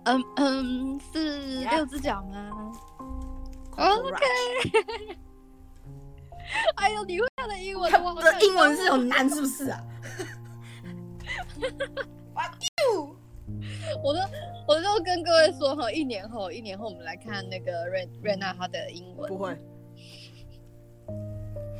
[0.06, 2.72] 嗯嗯，是六只脚吗
[3.78, 4.26] ？OK。
[6.78, 7.92] 哎呦，你会他的英文？
[8.04, 9.84] 我的英文是有难是不是啊？
[14.04, 14.20] 我都，
[14.68, 19.28] 我都跟各位说哈，一年后，一年后我们来看那个瑞瑞娜她的英文。
[19.28, 19.58] 不会，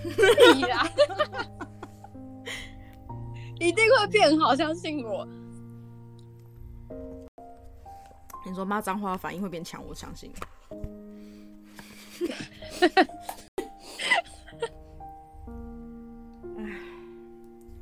[3.60, 5.28] 一定会变好，相信我。
[8.46, 10.32] 你说骂脏话反应会变强，我相信。
[16.58, 16.64] 哎，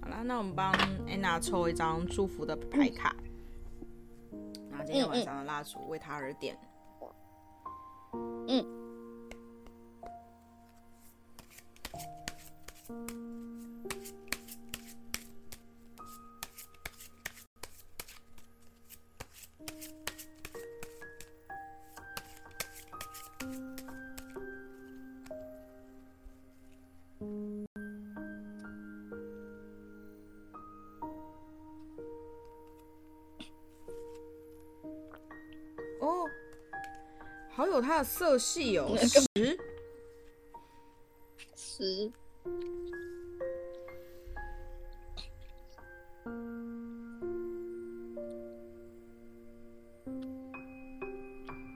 [0.01, 0.71] 好了，那我们帮
[1.07, 3.15] 安娜抽一张祝福的牌卡。
[3.21, 3.27] 嗯
[4.85, 6.57] 今天晚上的蜡烛为她而点。
[8.47, 8.65] 嗯。
[37.81, 39.19] 它的色系有十
[41.55, 42.11] 十，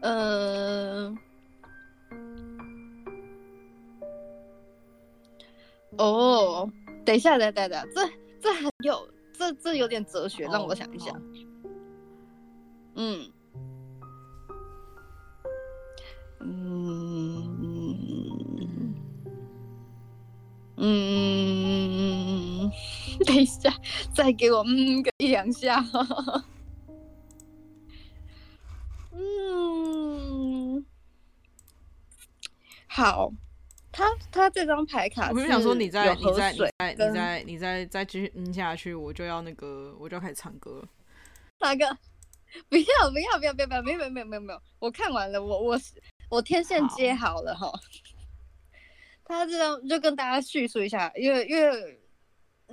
[0.01, 1.17] 嗯，
[5.97, 6.69] 哦，
[7.05, 8.01] 等一下，等等等，这
[8.41, 11.30] 这很有，这这有点哲学，让我想一想，嗯。
[24.61, 25.83] 我嗯个一两下。
[29.13, 30.85] 嗯，
[32.87, 33.31] 好，
[33.91, 40.83] 他他这张牌卡，我就想说，你再你再你再你再你再再继续嗯下去，我就要那个，我就要开始唱歌。
[41.59, 41.85] 哪个？
[42.69, 45.79] 不要不要不要不要不要，没有没有没有没有没有，我看完了，我我
[46.29, 47.71] 我天线接好了哈。
[49.23, 52.00] 他这张就跟大家叙述一下，因为因为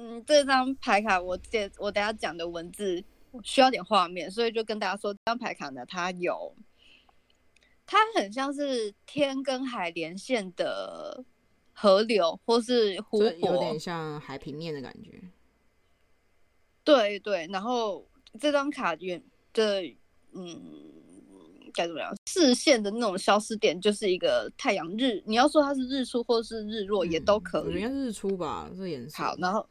[0.00, 3.02] 嗯，这张牌卡我接我等下讲的文字
[3.42, 6.54] 需要点画面，所以就跟大家说，这张牌卡呢，它有
[7.84, 11.24] 它很像是天跟海连线的
[11.72, 15.20] 河流或是湖泊，有点像海平面的感觉。
[16.84, 18.06] 对对，然后
[18.38, 19.20] 这张卡远
[19.52, 19.82] 的
[20.32, 20.84] 嗯。
[21.74, 22.12] 该怎么样？
[22.26, 27.74] 视线的那种消失点就是一个太阳日，你要说它是日出或是日落也都可以。
[27.74, 29.22] 应该是日出吧，这颜色。
[29.22, 29.64] 好，然后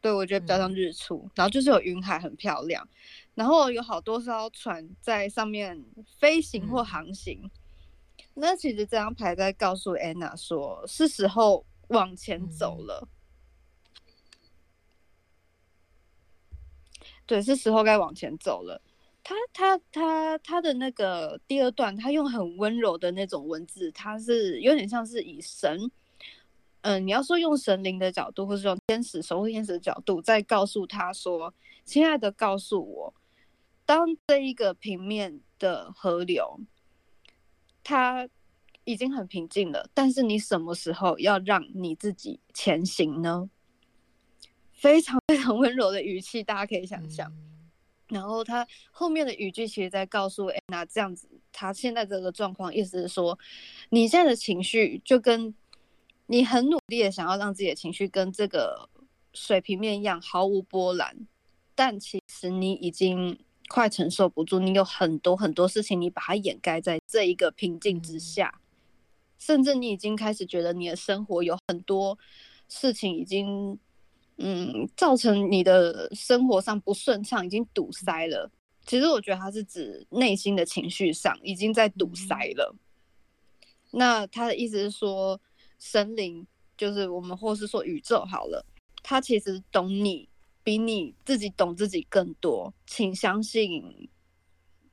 [0.00, 1.22] 对，我觉得比较像日出。
[1.26, 2.86] 嗯、然后就是有云海，很漂亮。
[3.34, 5.84] 然后有好多艘船在上面
[6.18, 7.40] 飞行或航行。
[7.44, 7.52] 嗯、
[8.34, 13.08] 那其实这张牌在告诉安娜说，是时候往前走了。
[13.96, 14.08] 嗯、
[17.26, 18.80] 对，是时候该往前走了。
[19.22, 25.90] 他他他他的那个第二段，他用很温柔的那种文字，他是有点像是以神，
[26.82, 31.52] 嗯、呃，你要说用神灵的角度，或是用天使守护天使的角度，在告诉他说
[31.84, 33.14] ：“亲爱的，告诉我，
[33.84, 36.60] 当这一个平面的河流，
[37.84, 38.28] 它
[38.84, 43.50] 已经很平静了，但是你什么时候要让你自己前行呢？”
[44.72, 47.30] 非常非常温柔的语气，大家可以想象。
[47.30, 47.46] 嗯
[48.10, 53.38] 然后他后面的语句其实在告诉安娜，这样子，他现在这个状况，意思是说，
[53.90, 55.54] 你现在的情绪就跟
[56.30, 58.88] 你很努力的想要让自己的情绪跟这个
[59.34, 61.26] 水平面一样毫无波澜，
[61.74, 63.36] 但其实你已经
[63.68, 68.62] 快承受不住，你有很多很多事情，你把它掩盖在这一个平静之下，嗯、
[69.38, 72.16] 甚至你已经开始觉得你的生活有很多
[72.68, 73.78] 事情已经。
[74.42, 78.50] 嗯，造成你的生活上不顺畅，已经堵塞了。
[78.86, 82.74] 其实我觉得他是指内心的情绪上已经在堵塞了。
[82.74, 85.38] 嗯、那他的意思是说，
[85.80, 88.64] 神灵就是我们，或是说宇宙好了，
[89.02, 90.28] 他其实懂你
[90.62, 94.08] 比你自己懂自己更多，请相信，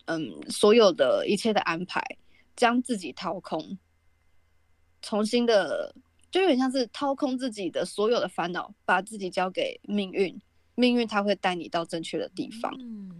[0.05, 2.01] 嗯，所有的一切的安排，
[2.55, 3.77] 将自己掏空，
[5.01, 5.93] 重新的，
[6.31, 10.41] 就有点像是掏空自己的所有的烦恼，把自己交给命运，
[10.75, 12.73] 命运它会带你到正确的地方。
[12.79, 13.11] 嗯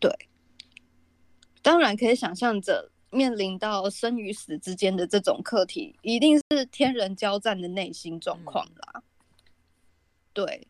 [0.00, 0.10] 对，
[1.62, 8.94] 当然可以想象着面临到生与死之间的这种课题，一定是天人交战的内心状况啦。
[8.96, 9.02] 嗯、
[10.32, 10.66] 对，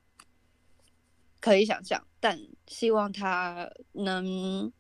[1.40, 4.72] 可以想象，但希望他能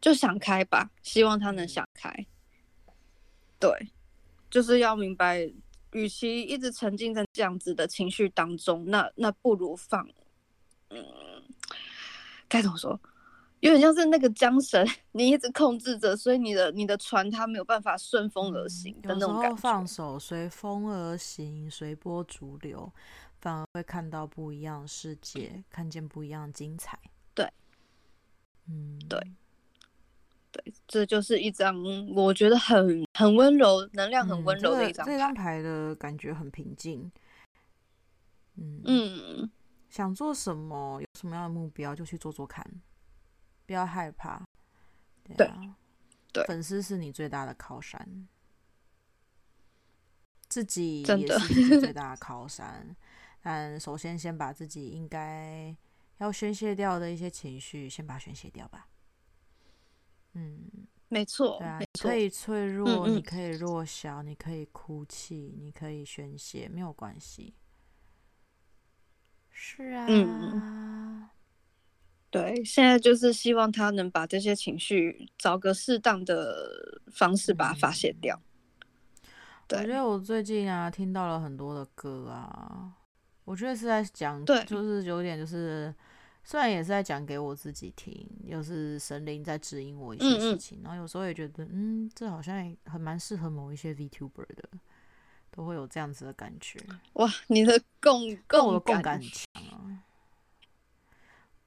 [0.00, 2.26] 就想开吧，希望他能想开。
[3.60, 3.92] 对，
[4.50, 5.52] 就是要明白，
[5.92, 10.08] 与其一直沉浸在这样子的情绪当中，那那不如放，
[10.88, 11.04] 嗯，
[12.48, 12.98] 该怎么说？
[13.60, 22.92] 有点像是那个缰绳，你一直控制着，所以你的你的船它没有办法顺风而行的那种放手，随风而行，随波逐流，
[23.40, 26.98] 反而会看到不一样的世界，看见不一样的精彩。
[27.34, 27.50] 对，
[28.68, 29.18] 嗯，对，
[30.52, 31.74] 对，这就是一张
[32.14, 35.10] 我觉得很很温柔，能量很温柔的一张牌。
[35.10, 37.10] 嗯，这张牌的感觉很平静。
[38.58, 39.50] 嗯嗯，
[39.88, 42.62] 想做什么，有什么样的目标，就去做做看。
[43.66, 44.42] 不要害怕，
[45.36, 45.76] 对啊，
[46.32, 48.28] 对，粉丝是你最大的靠山，
[50.48, 52.94] 自己也是自己最大的靠山。
[53.42, 55.74] 但首先，先把自己应该
[56.18, 58.88] 要宣泄掉的一些情绪，先把它宣泄掉吧。
[60.32, 60.68] 嗯，
[61.08, 67.54] 没错，对啊，你可以脆弱，嗯嗯，你可以弱小，你可以哭泣，你可以宣泄，没有关系。
[69.50, 70.06] 是啊。
[70.08, 70.60] 嗯
[72.40, 78.40] 对，现在就是希望他能把这些情绪找个适当的方式把它发泄掉。
[79.66, 82.92] 对，我觉得我最近啊听到了很多的歌啊，
[83.44, 85.92] 我觉得是在讲，对，就是有点就是，
[86.44, 94.68] 虽然也是在讲给我自己听，又是神灵在指引我一些事情，嗯嗯，然后有时候也觉得，嗯，这好像也很蛮适合某一些 VTuber 的，
[95.50, 96.78] 都会有这样子的感觉。
[97.14, 100.04] 哇，你的共共我的共感很强啊！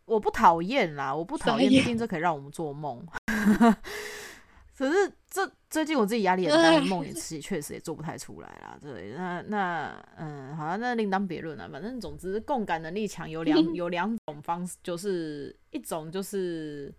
[0.09, 3.05] 我不讨厌啦，我不讨厌，毕竟这可以让我们做梦。
[4.75, 8.77] 可是这最近我自己压力很大，梦也是确实也做不太出来啦。
[8.81, 11.69] 对，那那嗯，好像那另当别论了。
[11.69, 16.93] 反正总之，共感能力强有两 有两种方式，就是一种就是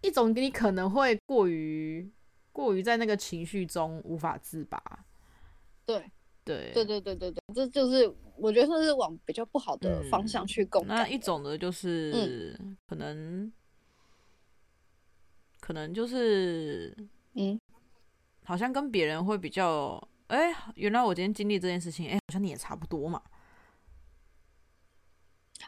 [0.00, 2.10] 一种你可能会过于
[2.52, 4.82] 过于在那个情绪中无法自拔。
[5.84, 6.10] 对。
[6.44, 10.96] 对对对对对对，这就是我觉得算是往比较不好的方向去共感。
[10.96, 13.52] 那一种呢就是、嗯、可能
[15.60, 16.96] 可能就是
[17.34, 17.60] 嗯，
[18.44, 23.22] 好像跟别人会比较哎，原来我今天经历这件事情，哎，好像你也差不多嘛。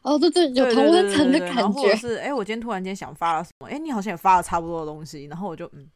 [0.02, 1.94] 哦，对对，有同温层的感觉。
[1.96, 5.88] 是哎，我今天突然间想发了什么，哎，你好像也发了差不多的东西，然后我就嗯。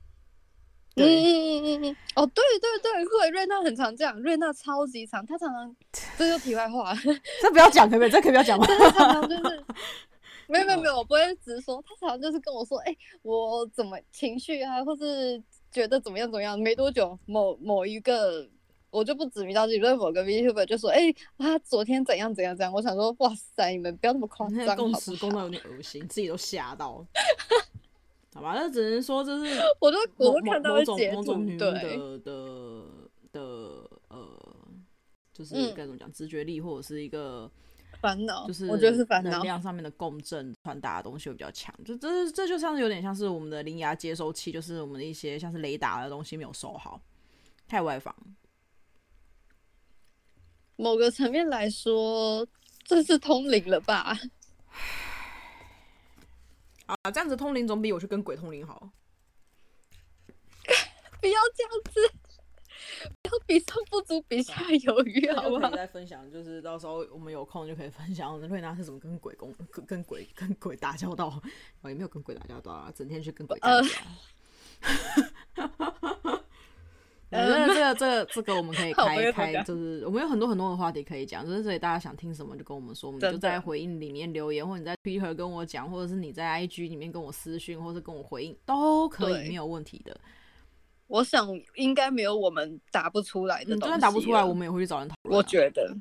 [0.96, 5.76] 嗯嗯嗯嗯嗯，哦，对对对，会瑞娜很常这样，瑞娜超级常，她常常
[6.16, 6.94] 这就题外话，
[7.42, 8.10] 这不要讲可不可以？
[8.10, 8.66] 这可以不要讲吗？
[8.66, 9.42] 她常常就是
[10.48, 18.48] 没有没有没有，我不会直说，她常常就是跟我说，哎、欸，我怎么情绪啊，或是觉得怎么样怎么样，没多久某某一个
[18.90, 27.04] 我就不指名道姓，就是某个 VTuber 就说，哎、欸，他昨天怎样怎样怎样，我想说，哇塞，你们不要那么夸张，共识共到有点恶心，自己都吓到。
[28.36, 32.84] 好吧，那只能说这是 我都我都看到某种某种女的的的
[33.32, 33.40] 的
[34.08, 34.38] 呃，
[35.32, 37.50] 就是该怎么讲，直觉力或者是一个
[38.00, 41.74] 烦恼，就是我觉得是烦恼，能量上面的共振传达的东西会比较强。
[41.82, 47.00] 就这这就像是有点像是我们的灵牙接收器，就是我们的一些像是雷达的东西没有收好，
[47.66, 48.14] 太外放。
[50.76, 52.46] 某个层面来说，
[52.84, 54.14] 这是通灵了吧？
[56.86, 58.90] 啊，这样子通灵总比我去跟鬼通灵好。
[61.20, 62.00] 不要这样子，
[63.22, 65.70] 不要比上不足，比下有余，好不好？
[65.70, 71.42] 再分享，就是到时候我们有空就可以分享瑞娜是怎么跟鬼公、跟跟鬼、跟鬼打交道。
[71.82, 73.88] 哦，也没有跟鬼打交道啊，整天去跟鬼打架。
[75.54, 76.35] 呃
[77.28, 90.16] 那这个这个这个我们可以开开，就是我们有很多很多的话题可以讲，就是所以大家想听什么就跟我们说，我们就在回应里面留言，或者你在 Twitter 跟我讲，或者是你在 IG 里面跟我私讯，或者是跟我回应都可以，没有问题的。
[91.08, 95.36] 我想应该没有我们答不出来的东西，就算答不出来，我们也会去找人讨论。
[95.36, 95.96] 我觉得，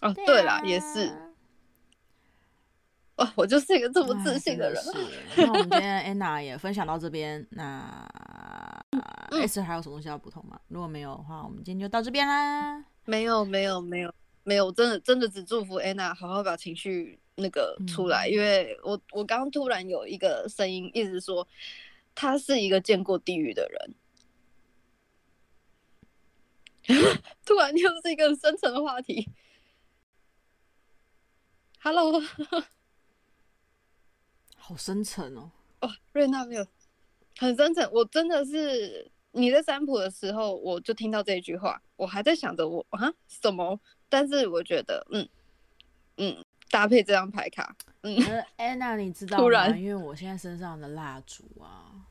[0.00, 1.12] 哦，对啦，也是。
[3.16, 4.82] 哇，我就是一个这么自信的人。
[4.82, 4.90] 是，
[5.36, 8.04] 那我们今天 Anna 也分享到这边，那
[9.30, 10.60] S 还有什么东西要补充吗？
[10.68, 12.84] 如果没有的话，我们今天就到这边啦。
[13.04, 21.46] 没有，没有，没有，没有，真的，真的只祝福 Anna 好好把情绪那个出来，嗯、因为我我刚刚突然有一个声音一直说，
[22.14, 23.94] 他是一个见过地狱的人。
[27.46, 29.30] 突然又是一个深层的话题。
[31.80, 32.22] Hello。
[34.56, 35.50] 好深沉哦！
[35.80, 36.66] 哦，瑞娜没有
[37.38, 37.88] 很真诚。
[37.92, 43.78] 我真的是你在占卜的时候，我就听到这句话，我还在想着我啊什么？
[44.08, 45.28] 但是我觉得，嗯
[46.18, 48.16] 嗯，搭配这张牌卡，嗯，
[48.56, 49.68] 安娜，你知 道吗？
[49.76, 52.06] 因为我现在身上的蜡烛啊，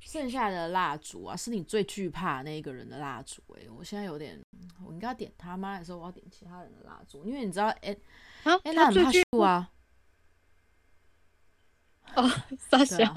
[0.00, 3.42] 剩下的蜡烛啊，是你最惧怕那一个人的蜡烛。
[3.56, 4.40] 哎，我现在有点，
[4.86, 7.24] 我应该点他妈的时候我要点其他人的蜡烛？
[7.24, 7.96] 因为你知道，哎，
[8.44, 9.70] 安娜很怕树啊。
[12.14, 12.30] 哦，
[12.70, 13.12] 傻笑。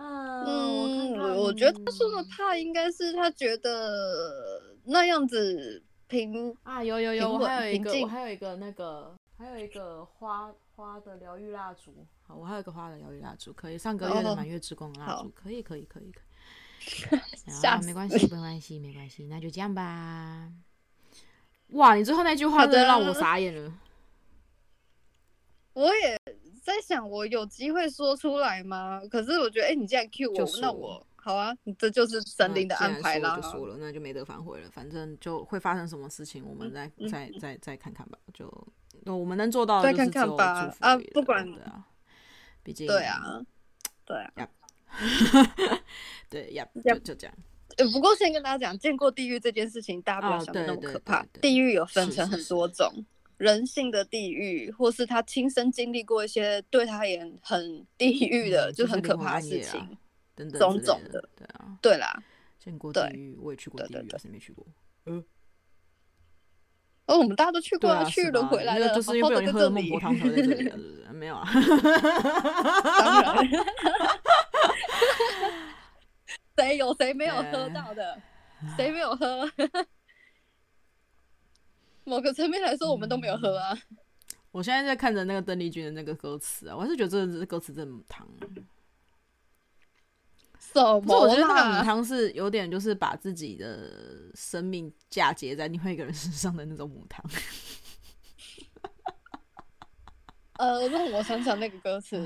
[0.00, 12.06] 嗯，我我我觉得他说的怕应该是他觉得那样子平啊，有有有，我还有一个，我还有一个那个，还有一个花花的疗愈蜡烛。
[12.22, 17.18] 好，我还有一个花的疗愈蜡烛，可以上个月的满月之光蜡烛，可以可以可以可以。
[17.66, 20.48] 啊，没关系没关系没关系，那就这样吧。
[21.70, 23.74] 哇，你最后那句话真的让我傻眼了。
[25.74, 26.20] 我也
[26.68, 29.00] 在想，我有机会说出来吗？
[29.10, 33.36] 可是我觉得，哎、欸，你既然 cue 我，那我好啊，这就是神灵的安排啦。
[33.36, 34.68] 就说了，那就没得反悔了。
[34.70, 38.18] 反正就会发生什么事情，我们再、嗯、再再再看看吧。
[38.34, 38.46] 就
[39.06, 40.70] 我们能做到的，再看看吧。
[40.80, 41.86] 啊，不管的啊，
[42.62, 43.40] 毕竟对啊，
[44.04, 44.48] 对啊，
[46.28, 47.34] 对呀，就就这样。
[47.78, 51.24] 呃，不过先跟大家讲，见过地狱这件事情，大家不要想的那么可怕。
[51.40, 52.92] 地狱有分成很多种。
[53.38, 59.98] 是是是人性的地狱，或是他亲身经历过一些对他也很地狱的，嗯、就很可怕的事情，
[60.34, 62.22] 等等种种的，对啊，对啦，
[62.58, 64.66] 见过地狱，我也去过地狱，谁没去过？
[65.06, 65.24] 嗯，
[67.06, 71.12] 哦，我们大家都去过啊，去了回来了，就是因为有喝孟婆汤才在这里，是不是？
[71.12, 71.48] 没有啊，
[76.56, 78.20] 谁有谁没有喝到的？
[78.76, 79.48] 谁没有喝？
[82.08, 83.78] 某个层面来说，我们都没有喝啊。
[84.50, 88.26] 我现在在看着那个邓丽君的那个歌词啊，我还是觉得这个歌词真母汤。
[90.58, 91.00] 什么？
[91.00, 97.24] 不是，我觉得那个母汤是有点就是把自己的生命嫁接在另外一个人身上的那种母汤。
[100.54, 102.18] 呃，让我想想那个歌词。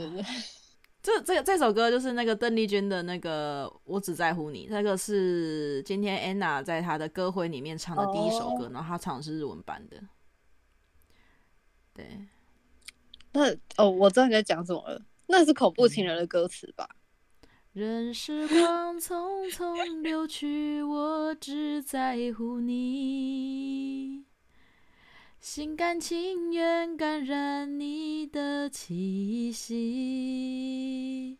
[1.02, 8.72] 这这个这首歌就是那个邓丽君的那个《我只在乎你》，那个是今天安娜在她的歌会里面唱的第一首歌，oh.
[8.72, 10.00] 然后她唱的是日文版的。
[11.92, 12.06] 对，
[13.32, 16.88] 那哦，我知道你在讲什么了，那是恐怖情人的歌词吧？
[17.72, 24.24] 任时光匆匆流去，我只在乎你。
[25.42, 31.36] 心甘情愿感染你的气息，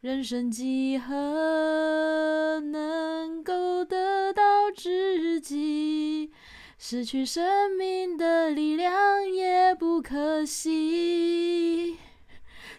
[0.00, 6.32] 人生几何能够得到知己？
[6.78, 11.96] 失去生命的力量也不可惜，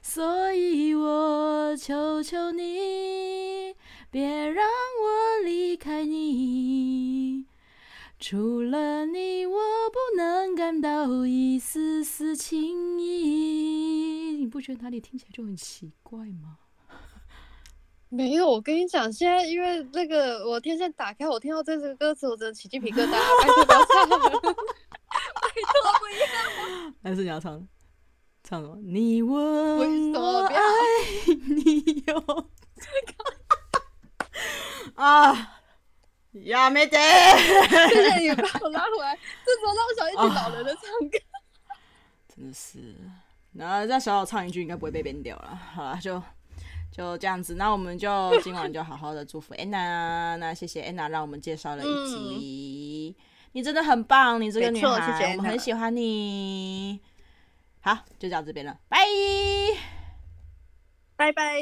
[0.01, 3.73] 所以我求求你，
[4.11, 7.46] 别让我离开你。
[8.19, 9.55] 除了你，我
[9.91, 14.35] 不能感到一丝丝情意。
[14.37, 16.57] 你不觉得哪里听起来就很奇怪吗？
[18.09, 23.11] 没有，我跟你讲，现在因为那个我天线打开，我听到这首歌词，我真的起鸡皮疙瘩。
[23.11, 26.93] 拜托不要唱了，拜托不要。
[27.03, 27.67] 还是你要唱？
[28.43, 28.77] 唱什么？
[28.81, 30.55] 你问我爱
[31.27, 32.49] 你有？
[34.95, 35.56] 啊！
[36.43, 36.97] 呀，没得！
[37.89, 41.17] 谢谢你把我拉回来，这时候让我想一起老人的唱歌，
[42.35, 42.95] 真的是。
[43.53, 45.59] 然后让小小唱一句，应该不会被编掉了。
[45.73, 46.21] 好了，就
[46.91, 47.55] 就这样子。
[47.55, 50.37] 那我们就 今晚就好好的祝福 Anna。
[50.37, 53.15] 那谢谢安娜，让我们介绍了一集。
[53.17, 53.23] 嗯、
[53.53, 57.01] 你真的很棒，你这个女孩，我们很喜欢你。
[57.81, 58.99] 好，就到这边了，拜
[61.15, 61.57] 拜拜。